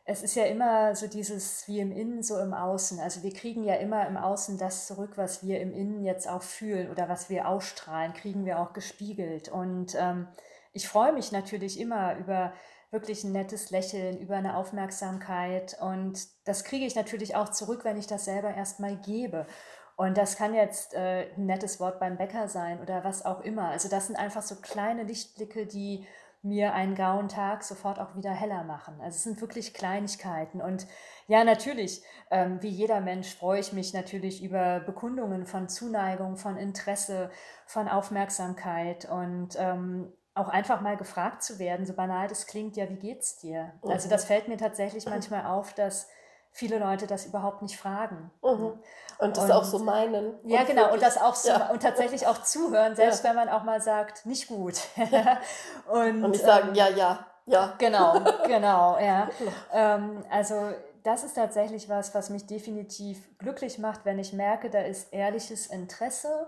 es 0.07 0.21
ist 0.21 0.35
ja 0.35 0.45
immer 0.45 0.95
so 0.95 1.07
dieses 1.07 1.67
wie 1.67 1.79
im 1.79 1.91
Innen, 1.91 2.21
so 2.21 2.37
im 2.39 2.53
Außen. 2.53 2.99
Also 2.99 3.23
wir 3.23 3.33
kriegen 3.33 3.63
ja 3.63 3.73
immer 3.75 4.07
im 4.07 4.17
Außen 4.17 4.59
das 4.59 4.85
zurück, 4.85 5.13
was 5.15 5.43
wir 5.43 5.59
im 5.59 5.73
Innen 5.73 6.03
jetzt 6.03 6.29
auch 6.29 6.43
fühlen 6.43 6.91
oder 6.91 7.09
was 7.09 7.29
wir 7.29 7.47
ausstrahlen, 7.47 8.13
kriegen 8.13 8.45
wir 8.45 8.59
auch 8.59 8.73
gespiegelt. 8.73 9.49
Und 9.49 9.95
ähm, 9.99 10.27
ich 10.73 10.87
freue 10.87 11.11
mich 11.11 11.31
natürlich 11.31 11.79
immer 11.79 12.15
über 12.17 12.53
wirklich 12.91 13.23
ein 13.23 13.31
nettes 13.31 13.71
Lächeln, 13.71 14.19
über 14.19 14.35
eine 14.35 14.57
Aufmerksamkeit. 14.57 15.75
Und 15.81 16.27
das 16.45 16.63
kriege 16.63 16.85
ich 16.85 16.95
natürlich 16.95 17.35
auch 17.35 17.49
zurück, 17.49 17.83
wenn 17.83 17.97
ich 17.97 18.05
das 18.05 18.25
selber 18.25 18.53
erstmal 18.53 18.97
gebe. 18.97 19.47
Und 19.95 20.17
das 20.17 20.35
kann 20.35 20.53
jetzt 20.53 20.93
äh, 20.93 21.29
ein 21.37 21.45
nettes 21.45 21.79
Wort 21.79 21.99
beim 21.99 22.17
Bäcker 22.17 22.47
sein 22.47 22.81
oder 22.81 23.03
was 23.03 23.25
auch 23.25 23.41
immer. 23.41 23.69
Also 23.69 23.89
das 23.89 24.07
sind 24.07 24.17
einfach 24.17 24.41
so 24.41 24.55
kleine 24.55 25.03
Lichtblicke, 25.03 25.65
die 25.65 26.05
mir 26.45 26.73
einen 26.73 26.93
grauen 26.93 27.27
Tag 27.27 27.63
sofort 27.63 27.99
auch 27.99 28.15
wieder 28.15 28.31
heller 28.31 28.63
machen. 28.63 28.95
Also 29.01 29.15
es 29.15 29.23
sind 29.23 29.41
wirklich 29.41 29.73
Kleinigkeiten. 29.73 30.61
Und 30.61 30.85
ja, 31.27 31.43
natürlich, 31.43 32.03
ähm, 32.29 32.61
wie 32.61 32.69
jeder 32.69 33.01
Mensch 33.01 33.35
freue 33.35 33.59
ich 33.59 33.73
mich 33.73 33.93
natürlich 33.93 34.43
über 34.43 34.79
Bekundungen 34.79 35.47
von 35.47 35.69
Zuneigung, 35.69 36.37
von 36.37 36.55
Interesse, 36.57 37.31
von 37.65 37.87
Aufmerksamkeit 37.87 39.09
und 39.09 39.55
ähm, 39.57 40.13
auch 40.35 40.49
einfach 40.49 40.81
mal 40.81 40.97
gefragt 40.97 41.41
zu 41.41 41.57
werden, 41.57 41.85
so 41.85 41.93
banal 41.93 42.27
das 42.27 42.45
klingt, 42.45 42.77
ja, 42.77 42.87
wie 42.89 42.97
geht's 42.97 43.37
dir? 43.37 43.73
Also 43.81 44.07
das 44.07 44.25
fällt 44.25 44.47
mir 44.47 44.57
tatsächlich 44.57 45.05
manchmal 45.09 45.45
auf, 45.47 45.73
dass 45.73 46.09
viele 46.55 46.79
Leute 46.79 47.05
das 47.05 47.25
überhaupt 47.25 47.61
nicht 47.61 47.77
fragen. 47.77 48.31
Mhm. 48.41 48.79
Und 49.19 49.37
das 49.37 49.43
und, 49.43 49.51
auch 49.51 49.63
so 49.65 49.79
meinen. 49.79 50.39
Ja, 50.43 50.63
genau. 50.63 50.83
Wirklich, 50.83 50.93
und 50.93 51.01
das 51.01 51.17
auch 51.17 51.35
so 51.35 51.49
ja. 51.49 51.69
und 51.69 51.83
tatsächlich 51.83 52.27
auch 52.27 52.41
zuhören, 52.41 52.95
selbst 52.95 53.23
ja. 53.23 53.29
wenn 53.29 53.35
man 53.35 53.49
auch 53.49 53.63
mal 53.63 53.81
sagt, 53.81 54.25
nicht 54.25 54.47
gut. 54.47 54.75
und, 55.87 56.23
und 56.23 56.31
nicht 56.31 56.43
sagen, 56.43 56.69
ähm, 56.69 56.75
ja, 56.75 56.87
ja, 56.87 57.25
ja. 57.45 57.73
Genau, 57.77 58.21
genau, 58.47 58.97
ja. 58.99 59.29
ähm, 59.73 60.23
also 60.31 60.71
das 61.03 61.25
ist 61.25 61.35
tatsächlich 61.35 61.89
was, 61.89 62.15
was 62.15 62.29
mich 62.29 62.47
definitiv 62.47 63.37
glücklich 63.37 63.77
macht, 63.77 64.05
wenn 64.05 64.17
ich 64.17 64.31
merke, 64.31 64.69
da 64.69 64.79
ist 64.79 65.13
ehrliches 65.13 65.67
Interesse 65.67 66.47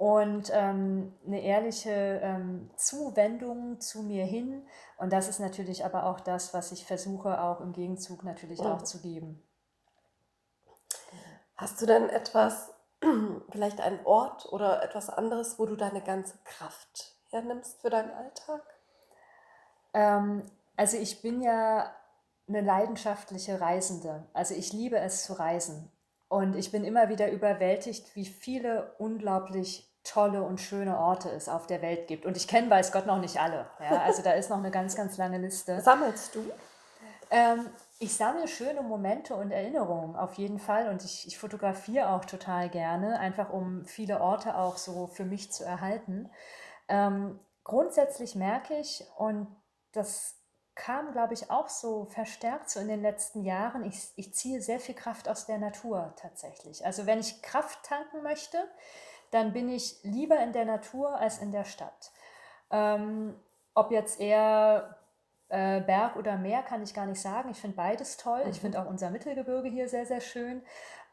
und 0.00 0.50
ähm, 0.54 1.12
eine 1.26 1.42
ehrliche 1.42 2.20
ähm, 2.22 2.70
Zuwendung 2.74 3.82
zu 3.82 4.02
mir 4.02 4.24
hin. 4.24 4.66
Und 4.96 5.12
das 5.12 5.28
ist 5.28 5.40
natürlich 5.40 5.84
aber 5.84 6.06
auch 6.06 6.20
das, 6.20 6.54
was 6.54 6.72
ich 6.72 6.86
versuche, 6.86 7.38
auch 7.38 7.60
im 7.60 7.74
Gegenzug 7.74 8.24
natürlich 8.24 8.60
auch 8.60 8.80
zu 8.80 9.02
geben. 9.02 9.46
Hast 11.54 11.82
du 11.82 11.84
denn 11.84 12.08
etwas, 12.08 12.72
vielleicht 13.50 13.82
einen 13.82 14.00
Ort 14.06 14.50
oder 14.50 14.82
etwas 14.82 15.10
anderes, 15.10 15.58
wo 15.58 15.66
du 15.66 15.76
deine 15.76 16.00
ganze 16.00 16.38
Kraft 16.44 17.14
hernimmst 17.28 17.82
für 17.82 17.90
deinen 17.90 18.10
Alltag? 18.10 18.62
Ähm, 19.92 20.50
also 20.78 20.96
ich 20.96 21.20
bin 21.20 21.42
ja 21.42 21.94
eine 22.48 22.62
leidenschaftliche 22.62 23.60
Reisende. 23.60 24.26
Also 24.32 24.54
ich 24.54 24.72
liebe 24.72 24.96
es 24.96 25.24
zu 25.24 25.34
reisen. 25.34 25.92
Und 26.28 26.56
ich 26.56 26.72
bin 26.72 26.84
immer 26.84 27.10
wieder 27.10 27.30
überwältigt, 27.30 28.16
wie 28.16 28.24
viele 28.24 28.94
unglaublich 28.96 29.89
tolle 30.04 30.42
und 30.42 30.60
schöne 30.60 30.98
Orte 30.98 31.28
es 31.30 31.48
auf 31.48 31.66
der 31.66 31.82
Welt 31.82 32.06
gibt. 32.08 32.26
Und 32.26 32.36
ich 32.36 32.48
kenne, 32.48 32.70
weiß 32.70 32.92
Gott, 32.92 33.06
noch 33.06 33.20
nicht 33.20 33.40
alle. 33.40 33.66
Ja? 33.80 34.02
Also 34.02 34.22
da 34.22 34.32
ist 34.32 34.50
noch 34.50 34.58
eine 34.58 34.70
ganz, 34.70 34.96
ganz 34.96 35.16
lange 35.18 35.38
Liste. 35.38 35.80
Sammelst 35.80 36.34
du? 36.34 36.40
Ähm, 37.30 37.70
ich 37.98 38.16
sammle 38.16 38.48
schöne 38.48 38.82
Momente 38.82 39.34
und 39.34 39.50
Erinnerungen 39.50 40.16
auf 40.16 40.34
jeden 40.34 40.58
Fall 40.58 40.88
und 40.88 41.04
ich, 41.04 41.26
ich 41.26 41.38
fotografiere 41.38 42.10
auch 42.10 42.24
total 42.24 42.68
gerne, 42.68 43.20
einfach 43.20 43.50
um 43.50 43.84
viele 43.84 44.20
Orte 44.20 44.56
auch 44.56 44.78
so 44.78 45.06
für 45.06 45.24
mich 45.24 45.52
zu 45.52 45.64
erhalten. 45.64 46.30
Ähm, 46.88 47.38
grundsätzlich 47.62 48.34
merke 48.34 48.76
ich, 48.78 49.04
und 49.16 49.46
das 49.92 50.36
kam, 50.74 51.12
glaube 51.12 51.34
ich, 51.34 51.50
auch 51.50 51.68
so 51.68 52.06
verstärkt 52.06 52.70
so 52.70 52.80
in 52.80 52.88
den 52.88 53.02
letzten 53.02 53.44
Jahren, 53.44 53.84
ich, 53.84 54.12
ich 54.16 54.34
ziehe 54.34 54.62
sehr 54.62 54.80
viel 54.80 54.94
Kraft 54.94 55.28
aus 55.28 55.46
der 55.46 55.58
Natur 55.58 56.14
tatsächlich. 56.16 56.84
Also 56.86 57.06
wenn 57.06 57.20
ich 57.20 57.42
Kraft 57.42 57.84
tanken 57.84 58.22
möchte, 58.22 58.58
dann 59.30 59.52
bin 59.52 59.68
ich 59.68 59.96
lieber 60.02 60.38
in 60.40 60.52
der 60.52 60.64
Natur 60.64 61.16
als 61.16 61.38
in 61.38 61.52
der 61.52 61.64
Stadt. 61.64 62.12
Ähm, 62.70 63.34
ob 63.74 63.90
jetzt 63.90 64.20
eher 64.20 64.96
äh, 65.48 65.80
Berg 65.80 66.16
oder 66.16 66.36
Meer, 66.36 66.62
kann 66.62 66.82
ich 66.82 66.94
gar 66.94 67.06
nicht 67.06 67.20
sagen. 67.20 67.50
Ich 67.50 67.60
finde 67.60 67.76
beides 67.76 68.16
toll. 68.16 68.44
Mhm. 68.44 68.50
Ich 68.50 68.60
finde 68.60 68.80
auch 68.80 68.86
unser 68.86 69.10
Mittelgebirge 69.10 69.68
hier 69.68 69.88
sehr, 69.88 70.06
sehr 70.06 70.20
schön. 70.20 70.62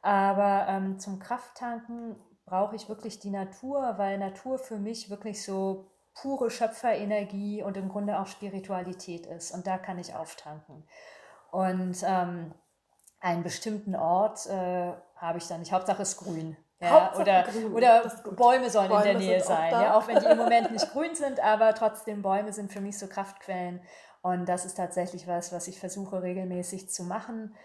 Aber 0.02 0.68
ähm, 0.70 1.00
zum 1.00 1.20
Krafttanken 1.20 2.16
brauche 2.46 2.76
ich 2.76 2.88
wirklich 2.88 3.20
die 3.20 3.32
Natur, 3.32 3.96
weil 3.98 4.18
Natur 4.18 4.58
für 4.58 4.78
mich 4.78 5.10
wirklich 5.10 5.44
so 5.44 5.92
pure 6.14 6.50
Schöpferenergie 6.50 7.62
und 7.62 7.78
im 7.78 7.90
Grunde 7.90 8.20
auch 8.20 8.28
Spiritualität 8.28 9.26
ist. 9.26 9.52
Und 9.52 9.68
da 9.68 9.78
kann 9.78 10.00
ich 10.00 10.16
auftanken. 10.16 10.88
Und 11.52 11.98
ähm, 12.04 12.54
einen 13.20 13.44
bestimmten 13.44 13.96
Ort 13.96 14.46
äh, 14.48 14.94
habe 15.16 15.38
ich 15.38 15.48
dann 15.48 15.60
nicht. 15.60 15.72
Hauptsache 15.72 16.02
ist 16.02 16.18
grün. 16.18 16.58
Ja, 16.80 17.12
oder 17.16 17.46
oder 17.74 18.12
Bäume 18.36 18.70
sollen 18.70 18.90
Bäume 18.90 19.12
in 19.12 19.20
der 19.20 19.28
Nähe 19.28 19.44
sein. 19.44 19.72
Ja, 19.72 19.98
auch 19.98 20.08
wenn 20.08 20.20
die 20.20 20.26
im 20.26 20.38
Moment 20.38 20.72
nicht 20.72 20.92
grün 20.92 21.16
sind, 21.16 21.40
aber 21.40 21.74
trotzdem 21.74 22.22
Bäume 22.22 22.54
sind 22.54 22.72
für 22.72 22.82
mich 22.82 23.00
so 23.00 23.08
Kraftquellen. 23.08 23.82
Und 24.22 24.48
das 24.48 24.66
ist 24.66 24.76
tatsächlich 24.76 25.28
was, 25.28 25.52
was 25.52 25.68
ich 25.68 25.80
versuche 25.80 26.22
regelmäßig 26.22 26.90
zu 26.90 27.04
machen. 27.04 27.56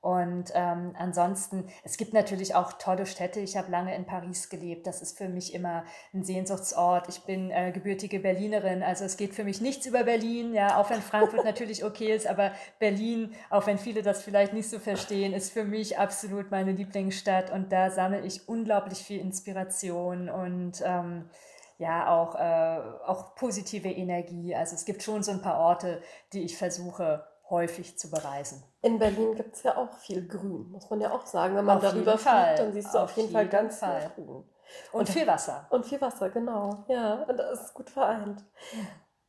Und 0.00 0.50
ähm, 0.54 0.94
ansonsten, 0.98 1.68
es 1.84 1.98
gibt 1.98 2.14
natürlich 2.14 2.54
auch 2.54 2.72
tolle 2.74 3.04
Städte. 3.04 3.40
Ich 3.40 3.58
habe 3.58 3.70
lange 3.70 3.94
in 3.94 4.06
Paris 4.06 4.48
gelebt. 4.48 4.86
Das 4.86 5.02
ist 5.02 5.18
für 5.18 5.28
mich 5.28 5.52
immer 5.52 5.84
ein 6.14 6.24
Sehnsuchtsort. 6.24 7.08
Ich 7.10 7.20
bin 7.24 7.50
äh, 7.50 7.70
gebürtige 7.70 8.18
Berlinerin. 8.20 8.82
Also 8.82 9.04
es 9.04 9.18
geht 9.18 9.34
für 9.34 9.44
mich 9.44 9.60
nichts 9.60 9.84
über 9.84 10.04
Berlin. 10.04 10.54
Ja, 10.54 10.78
auch 10.78 10.88
wenn 10.88 11.02
Frankfurt 11.02 11.44
natürlich 11.44 11.84
okay 11.84 12.14
ist, 12.14 12.26
aber 12.26 12.52
Berlin, 12.78 13.34
auch 13.50 13.66
wenn 13.66 13.76
viele 13.76 14.02
das 14.02 14.22
vielleicht 14.22 14.54
nicht 14.54 14.70
so 14.70 14.78
verstehen, 14.78 15.34
ist 15.34 15.52
für 15.52 15.64
mich 15.64 15.98
absolut 15.98 16.50
meine 16.50 16.72
Lieblingsstadt. 16.72 17.50
Und 17.50 17.70
da 17.70 17.90
sammle 17.90 18.20
ich 18.20 18.48
unglaublich 18.48 19.00
viel 19.00 19.20
Inspiration 19.20 20.30
und 20.30 20.82
ähm, 20.82 21.28
ja 21.76 22.08
auch, 22.08 22.36
äh, 22.36 23.06
auch 23.06 23.34
positive 23.34 23.90
Energie. 23.90 24.54
Also 24.54 24.76
es 24.76 24.86
gibt 24.86 25.02
schon 25.02 25.22
so 25.22 25.32
ein 25.32 25.42
paar 25.42 25.58
Orte, 25.58 26.00
die 26.32 26.42
ich 26.42 26.56
versuche 26.56 27.26
häufig 27.50 27.98
zu 27.98 28.10
bereisen. 28.10 28.62
In 28.82 28.98
Berlin 28.98 29.34
gibt 29.34 29.56
es 29.56 29.62
ja 29.62 29.76
auch 29.76 29.92
viel 29.94 30.26
Grün, 30.26 30.70
muss 30.70 30.88
man 30.88 31.00
ja 31.00 31.10
auch 31.10 31.26
sagen. 31.26 31.56
Wenn 31.56 31.64
man 31.64 31.78
auf 31.78 31.82
darüber 31.82 32.16
fliegt, 32.16 32.58
dann 32.58 32.72
siehst 32.72 32.94
du 32.94 32.98
auf, 32.98 33.10
auf 33.10 33.16
jeden, 33.16 33.32
Fall 33.32 33.48
ganz 33.48 33.78
Fall. 33.78 34.10
viel 34.14 34.24
Grün. 34.24 34.44
Und, 34.92 35.00
und, 35.00 35.08
viel 35.08 35.26
Wasser. 35.26 35.66
Und 35.70 35.84
viel 35.84 36.00
Wasser, 36.00 36.30
genau. 36.30 36.84
Ja, 36.88 37.24
und 37.24 37.36
das 37.36 37.60
ist 37.66 37.74
gut 37.74 37.90
vereint. 37.90 38.44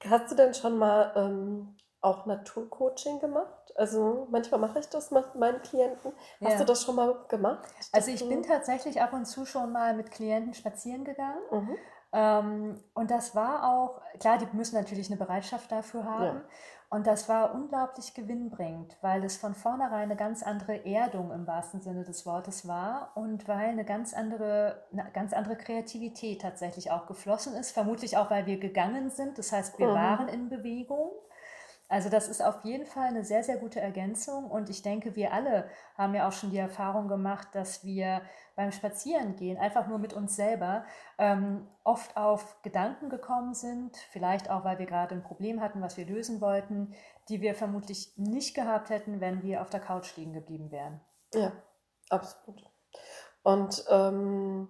Hast 0.08 0.32
du 0.32 0.36
denn 0.36 0.54
schon 0.54 0.78
mal 0.78 1.12
ähm, 1.16 1.76
auch 2.02 2.26
Naturcoaching 2.26 3.20
gemacht? 3.20 3.74
Also 3.76 4.28
manchmal 4.30 4.60
mache 4.60 4.80
ich 4.80 4.88
das 4.88 5.12
mit 5.12 5.36
meinen 5.36 5.62
Klienten. 5.62 6.12
Hast 6.44 6.60
du 6.60 6.66
das 6.66 6.84
schon 6.84 6.96
mal 6.96 7.16
gemacht? 7.28 7.68
Also 7.92 8.12
ich 8.12 8.28
bin 8.28 8.44
tatsächlich 8.44 9.02
ab 9.02 9.14
und 9.14 9.26
zu 9.26 9.46
schon 9.46 9.72
mal 9.72 9.94
mit 9.96 10.12
Klienten 10.12 10.54
spazieren 10.54 11.04
gegangen. 11.04 11.40
Mhm. 11.52 11.78
Ähm, 12.14 12.84
und 12.94 13.10
das 13.10 13.36
war 13.36 13.70
auch, 13.72 14.02
klar, 14.20 14.38
die 14.38 14.48
müssen 14.56 14.76
natürlich 14.76 15.10
eine 15.10 15.18
Bereitschaft 15.18 15.72
dafür 15.72 16.04
haben. 16.04 16.38
Ja. 16.38 16.42
Und 16.94 17.08
das 17.08 17.30
war 17.30 17.56
unglaublich 17.56 18.14
gewinnbringend, 18.14 18.98
weil 19.00 19.24
es 19.24 19.38
von 19.38 19.56
vornherein 19.56 20.04
eine 20.04 20.18
ganz 20.18 20.44
andere 20.44 20.86
Erdung 20.86 21.32
im 21.32 21.48
wahrsten 21.48 21.80
Sinne 21.80 22.04
des 22.04 22.26
Wortes 22.26 22.68
war 22.68 23.14
und 23.16 23.48
weil 23.48 23.70
eine 23.70 23.86
ganz 23.86 24.14
andere, 24.14 24.84
eine 24.92 25.10
ganz 25.14 25.32
andere 25.32 25.56
Kreativität 25.56 26.42
tatsächlich 26.42 26.92
auch 26.92 27.08
geflossen 27.08 27.56
ist. 27.56 27.72
Vermutlich 27.72 28.18
auch, 28.18 28.30
weil 28.30 28.46
wir 28.46 28.60
gegangen 28.60 29.10
sind. 29.10 29.38
Das 29.38 29.54
heißt, 29.54 29.80
wir 29.80 29.88
mhm. 29.88 29.94
waren 29.94 30.28
in 30.28 30.50
Bewegung. 30.50 31.12
Also 31.92 32.08
das 32.08 32.30
ist 32.30 32.42
auf 32.42 32.64
jeden 32.64 32.86
Fall 32.86 33.08
eine 33.08 33.26
sehr, 33.26 33.44
sehr 33.44 33.58
gute 33.58 33.82
Ergänzung 33.82 34.50
und 34.50 34.70
ich 34.70 34.82
denke, 34.82 35.18
wir 35.18 35.34
alle 35.34 35.70
haben 35.98 36.16
ja 36.16 36.26
auch 36.26 36.32
schon 36.32 36.50
die 36.50 36.58
Erfahrung 36.58 37.10
gemacht, 37.10 37.50
dass 37.52 37.84
wir 37.84 38.22
beim 38.56 38.72
Spazierengehen 38.72 39.58
einfach 39.58 39.88
nur 39.88 40.00
mit 40.00 40.14
uns 40.14 40.38
selber 40.38 40.86
ähm, 41.18 41.68
oft 41.84 42.16
auf 42.16 42.62
Gedanken 42.62 43.10
gekommen 43.10 43.54
sind, 43.54 43.98
vielleicht 44.10 44.50
auch, 44.50 44.64
weil 44.64 44.80
wir 44.80 44.86
gerade 44.86 45.14
ein 45.14 45.22
Problem 45.22 45.60
hatten, 45.60 45.82
was 45.82 45.98
wir 45.98 46.06
lösen 46.06 46.40
wollten, 46.40 46.96
die 47.28 47.42
wir 47.42 47.56
vermutlich 47.56 48.14
nicht 48.16 48.56
gehabt 48.56 48.90
hätten, 48.90 49.20
wenn 49.20 49.44
wir 49.44 49.62
auf 49.62 49.70
der 49.70 49.82
Couch 49.82 50.16
liegen 50.16 50.32
geblieben 50.32 50.72
wären. 50.72 51.02
Ja, 51.34 51.52
absolut. 52.10 52.64
Und 53.44 53.84
ähm, 53.90 54.70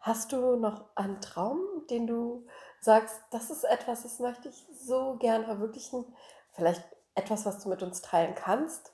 hast 0.00 0.32
du 0.32 0.56
noch 0.56 0.86
einen 0.96 1.20
Traum, 1.20 1.60
den 1.90 2.06
du 2.06 2.46
sagst, 2.80 3.20
das 3.30 3.50
ist 3.50 3.64
etwas, 3.64 4.04
das 4.04 4.20
möchte 4.20 4.48
ich 4.48 4.66
so 4.72 5.18
gern 5.18 5.44
verwirklichen? 5.44 6.06
Vielleicht 6.52 6.82
etwas, 7.14 7.46
was 7.46 7.62
du 7.62 7.68
mit 7.68 7.82
uns 7.82 8.02
teilen 8.02 8.34
kannst? 8.34 8.92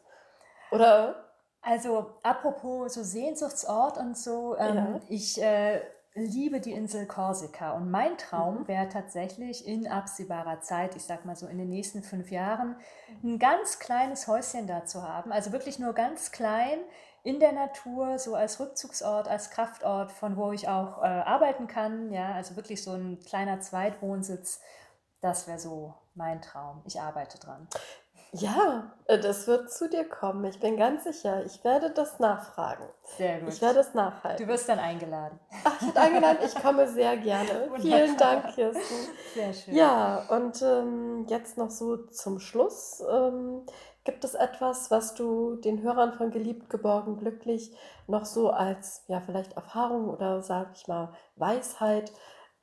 Oder? 0.70 1.24
Also, 1.60 2.14
apropos 2.22 2.94
so 2.94 3.02
Sehnsuchtsort 3.02 3.98
und 3.98 4.16
so, 4.16 4.56
ähm, 4.56 4.76
ja. 4.76 5.00
ich 5.08 5.42
äh, 5.42 5.80
liebe 6.14 6.60
die 6.60 6.72
Insel 6.72 7.06
Korsika 7.06 7.72
und 7.72 7.90
mein 7.90 8.16
Traum 8.16 8.60
mhm. 8.60 8.68
wäre 8.68 8.88
tatsächlich 8.88 9.66
in 9.66 9.86
absehbarer 9.86 10.60
Zeit, 10.60 10.96
ich 10.96 11.04
sag 11.04 11.24
mal 11.24 11.36
so 11.36 11.46
in 11.46 11.58
den 11.58 11.68
nächsten 11.68 12.02
fünf 12.02 12.30
Jahren, 12.30 12.76
ein 13.22 13.38
ganz 13.38 13.78
kleines 13.78 14.26
Häuschen 14.28 14.66
da 14.66 14.84
zu 14.84 15.02
haben. 15.02 15.32
Also 15.32 15.52
wirklich 15.52 15.78
nur 15.78 15.92
ganz 15.92 16.32
klein 16.32 16.78
in 17.22 17.40
der 17.40 17.52
Natur, 17.52 18.18
so 18.18 18.34
als 18.34 18.60
Rückzugsort, 18.60 19.28
als 19.28 19.50
Kraftort, 19.50 20.12
von 20.12 20.36
wo 20.36 20.52
ich 20.52 20.68
auch 20.68 21.02
äh, 21.02 21.06
arbeiten 21.06 21.66
kann. 21.66 22.12
Ja, 22.12 22.32
also 22.32 22.56
wirklich 22.56 22.82
so 22.82 22.92
ein 22.92 23.18
kleiner 23.20 23.60
Zweitwohnsitz. 23.60 24.60
Das 25.20 25.48
wäre 25.48 25.58
so 25.58 25.94
mein 26.18 26.42
Traum. 26.42 26.82
Ich 26.84 27.00
arbeite 27.00 27.38
dran. 27.38 27.66
Ja, 28.32 28.92
äh, 29.06 29.18
das 29.18 29.46
wird 29.46 29.72
zu 29.72 29.88
dir 29.88 30.04
kommen. 30.06 30.44
Ich 30.44 30.60
bin 30.60 30.76
ganz 30.76 31.04
sicher. 31.04 31.46
Ich 31.46 31.64
werde 31.64 31.90
das 31.90 32.18
nachfragen. 32.18 32.84
Sehr 33.16 33.40
gut. 33.40 33.54
Ich 33.54 33.62
werde 33.62 33.80
es 33.80 33.94
nachhalten. 33.94 34.44
Du 34.44 34.52
wirst 34.52 34.68
dann 34.68 34.78
eingeladen. 34.78 35.40
Ach, 35.64 35.80
ich 35.80 35.86
werde 35.86 36.00
eingeladen. 36.00 36.38
Ich 36.44 36.54
komme 36.54 36.86
sehr 36.88 37.16
gerne. 37.16 37.70
Vielen 37.80 38.18
Dank, 38.18 38.54
Kirsten. 38.54 39.14
Sehr 39.32 39.54
schön. 39.54 39.74
Ja, 39.74 40.26
und 40.28 40.60
ähm, 40.60 41.24
jetzt 41.28 41.56
noch 41.56 41.70
so 41.70 41.96
zum 42.08 42.38
Schluss. 42.38 43.02
Ähm, 43.10 43.64
gibt 44.04 44.24
es 44.24 44.34
etwas, 44.34 44.90
was 44.90 45.14
du 45.14 45.56
den 45.56 45.82
Hörern 45.82 46.12
von 46.12 46.30
Geliebt, 46.30 46.68
Geborgen, 46.68 47.16
Glücklich 47.16 47.74
noch 48.06 48.26
so 48.26 48.50
als, 48.50 49.04
ja, 49.06 49.20
vielleicht 49.20 49.54
Erfahrung 49.54 50.08
oder, 50.08 50.42
sag 50.42 50.72
ich 50.74 50.86
mal, 50.86 51.14
Weisheit 51.36 52.12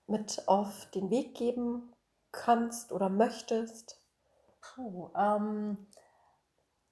mit 0.08 0.44
auf 0.48 0.88
den 0.94 1.10
Weg 1.10 1.36
geben 1.36 1.94
kannst 2.36 2.91
oder 2.91 3.10
möchtest? 3.10 4.02
Puh, 4.62 5.10
ähm, 5.15 5.88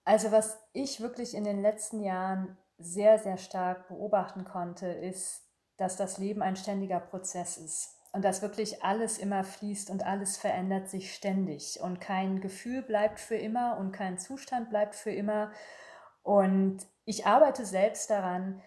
also 0.05 0.31
was 0.31 0.57
ich 0.73 1.01
wirklich 1.01 1.35
in 1.35 1.43
den 1.43 1.61
letzten 1.61 2.01
Jahren 2.01 2.57
sehr, 2.77 3.19
sehr 3.19 3.37
stark 3.37 3.87
beobachten 3.87 4.45
konnte, 4.45 4.87
ist, 4.87 5.43
dass 5.77 5.95
das 5.95 6.17
Leben 6.17 6.41
ein 6.41 6.55
ständiger 6.55 6.99
Prozess 6.99 7.57
ist 7.57 7.99
und 8.11 8.23
dass 8.23 8.41
wirklich 8.41 8.83
alles 8.83 9.17
immer 9.17 9.43
fließt 9.43 9.89
und 9.89 10.05
alles 10.05 10.37
verändert 10.37 10.89
sich 10.89 11.13
ständig 11.15 11.79
und 11.81 11.99
kein 11.99 12.41
Gefühl 12.41 12.81
bleibt 12.81 13.19
für 13.19 13.35
immer 13.35 13.77
und 13.77 13.91
kein 13.91 14.19
Zustand 14.19 14.69
bleibt 14.69 14.95
für 14.95 15.11
immer. 15.11 15.51
Und 16.21 16.85
ich 17.05 17.25
arbeite 17.25 17.65
selbst 17.65 18.09
daran, 18.09 18.61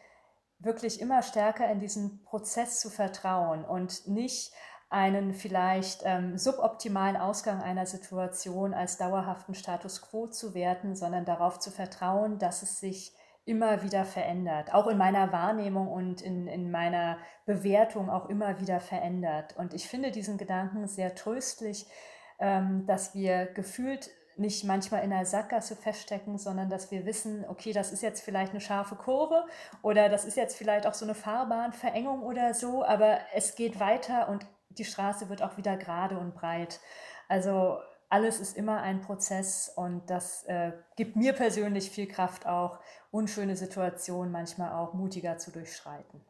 wirklich 0.59 1.01
immer 1.01 1.23
stärker 1.23 1.71
in 1.71 1.81
diesen 1.81 2.25
Prozess 2.25 2.81
zu 2.81 2.91
vertrauen 2.91 3.65
und 3.65 4.09
nicht 4.09 4.53
einen 4.89 5.35
vielleicht 5.35 6.03
ähm, 6.05 6.39
suboptimalen 6.39 7.17
Ausgang 7.17 7.61
einer 7.61 7.87
Situation 7.87 8.73
als 8.73 8.99
dauerhaften 8.99 9.55
Status 9.55 10.01
quo 10.03 10.29
zu 10.29 10.55
werten, 10.55 10.95
sondern 10.95 11.25
darauf 11.25 11.59
zu 11.59 11.71
vertrauen, 11.71 12.39
dass 12.39 12.63
es 12.63 12.79
sich 12.79 13.13
immer 13.45 13.83
wieder 13.83 14.05
verändert, 14.05 14.75
auch 14.75 14.89
in 14.89 14.99
meiner 14.99 15.33
Wahrnehmung 15.33 15.89
und 15.89 16.21
in, 16.21 16.49
in 16.49 16.71
meiner 16.71 17.19
Bewertung 17.47 18.11
auch 18.11 18.29
immer 18.29 18.61
wieder 18.61 18.81
verändert. 18.81 19.57
Und 19.57 19.73
ich 19.73 19.89
finde 19.89 20.11
diesen 20.11 20.37
Gedanken 20.37 20.89
sehr 20.89 21.15
tröstlich, 21.15 21.87
ähm, 22.39 22.87
dass 22.87 23.15
wir 23.15 23.47
gefühlt 23.47 24.11
nicht 24.37 24.65
manchmal 24.65 25.03
in 25.03 25.13
einer 25.13 25.25
Sackgasse 25.25 25.77
feststecken, 25.77 26.39
sondern 26.39 26.69
dass 26.69 26.91
wir 26.91 27.07
wissen, 27.07 27.45
okay, 27.49 27.73
das 27.73 27.93
ist 27.93 28.03
jetzt 28.03 28.23
vielleicht 28.23 28.51
eine 28.53 28.61
scharfe 28.61 28.97
Kurve 28.97 29.47
oder 29.83 30.09
das 30.09 30.25
ist 30.25 30.37
jetzt 30.37 30.57
vielleicht 30.57 30.87
auch 30.87 30.95
so 30.95 31.07
eine 31.07 31.15
Fahrbahnverengung 31.15 32.23
oder 32.23 32.53
so, 32.53 32.85
aber 32.85 33.19
es 33.35 33.55
geht 33.55 33.81
weiter 33.81 34.29
und 34.29 34.47
die 34.79 34.85
Straße 34.85 35.29
wird 35.29 35.43
auch 35.43 35.57
wieder 35.57 35.77
gerade 35.77 36.19
und 36.19 36.35
breit. 36.35 36.81
Also 37.29 37.79
alles 38.09 38.41
ist 38.41 38.57
immer 38.57 38.81
ein 38.83 39.01
Prozess 39.01 39.73
und 39.75 40.09
das 40.09 40.45
äh, 40.45 40.73
gibt 40.97 41.17
mir 41.17 41.33
persönlich 41.33 41.91
viel 41.91 42.07
Kraft, 42.07 42.47
auch 42.47 42.79
unschöne 43.11 43.57
Situationen 43.57 44.31
manchmal 44.31 44.73
auch 44.73 44.95
mutiger 44.95 45.39
zu 45.39 45.51
durchschreiten. 45.51 46.25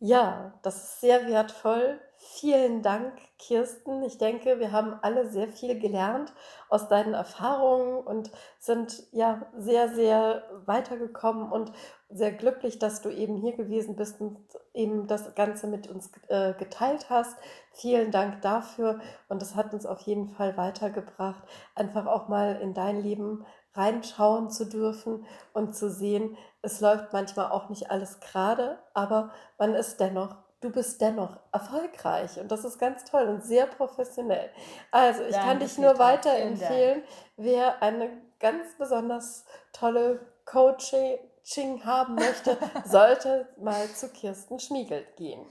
Ja, 0.00 0.58
das 0.62 0.76
ist 0.76 1.00
sehr 1.00 1.26
wertvoll. 1.28 2.00
Vielen 2.26 2.80
Dank, 2.80 3.12
Kirsten. 3.38 4.02
Ich 4.02 4.16
denke, 4.16 4.58
wir 4.58 4.72
haben 4.72 4.98
alle 5.02 5.28
sehr 5.28 5.46
viel 5.46 5.78
gelernt 5.78 6.32
aus 6.70 6.88
deinen 6.88 7.12
Erfahrungen 7.12 8.02
und 8.02 8.30
sind 8.58 9.02
ja 9.12 9.42
sehr, 9.58 9.90
sehr 9.90 10.42
weitergekommen 10.64 11.52
und 11.52 11.70
sehr 12.08 12.32
glücklich, 12.32 12.78
dass 12.78 13.02
du 13.02 13.10
eben 13.10 13.36
hier 13.36 13.54
gewesen 13.54 13.94
bist 13.94 14.22
und 14.22 14.38
eben 14.72 15.06
das 15.06 15.34
Ganze 15.34 15.66
mit 15.66 15.86
uns 15.86 16.10
äh, 16.28 16.54
geteilt 16.54 17.10
hast. 17.10 17.36
Vielen 17.72 18.10
Dank 18.10 18.40
dafür 18.40 19.00
und 19.28 19.42
das 19.42 19.54
hat 19.54 19.74
uns 19.74 19.84
auf 19.84 20.00
jeden 20.00 20.30
Fall 20.30 20.56
weitergebracht, 20.56 21.42
einfach 21.74 22.06
auch 22.06 22.28
mal 22.28 22.56
in 22.56 22.72
dein 22.72 23.02
Leben 23.02 23.44
reinschauen 23.74 24.50
zu 24.50 24.64
dürfen 24.64 25.26
und 25.52 25.76
zu 25.76 25.90
sehen, 25.90 26.38
es 26.62 26.80
läuft 26.80 27.12
manchmal 27.12 27.50
auch 27.50 27.68
nicht 27.68 27.90
alles 27.90 28.20
gerade, 28.20 28.78
aber 28.94 29.30
man 29.58 29.74
ist 29.74 29.98
dennoch 30.00 30.36
du 30.64 30.70
bist 30.70 31.00
dennoch 31.02 31.38
erfolgreich 31.52 32.40
und 32.40 32.50
das 32.50 32.64
ist 32.64 32.78
ganz 32.78 33.04
toll 33.04 33.28
und 33.28 33.44
sehr 33.44 33.66
professionell. 33.66 34.48
Also 34.90 35.22
ich 35.22 35.32
Danke, 35.32 35.46
kann 35.46 35.58
dich 35.58 35.76
nur 35.76 35.98
weiterempfehlen, 35.98 37.02
wer 37.36 37.82
eine 37.82 38.08
ganz 38.40 38.74
besonders 38.78 39.44
tolle 39.72 40.20
Coaching 40.46 41.84
haben 41.84 42.14
möchte, 42.14 42.56
sollte 42.86 43.46
mal 43.58 43.86
zu 43.88 44.08
Kirsten 44.08 44.58
Schmiegelt 44.58 45.16
gehen. 45.16 45.44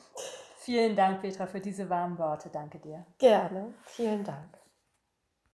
Vielen 0.58 0.95
Dank, 0.95 1.21
Petra, 1.21 1.45
für 1.45 1.60
diese 1.60 1.89
warmen 1.89 2.17
Worte. 2.17 2.49
Danke 2.49 2.80
dir. 2.80 3.06
Gerne. 3.19 3.73
Vielen 3.86 4.23
Dank. 4.23 4.62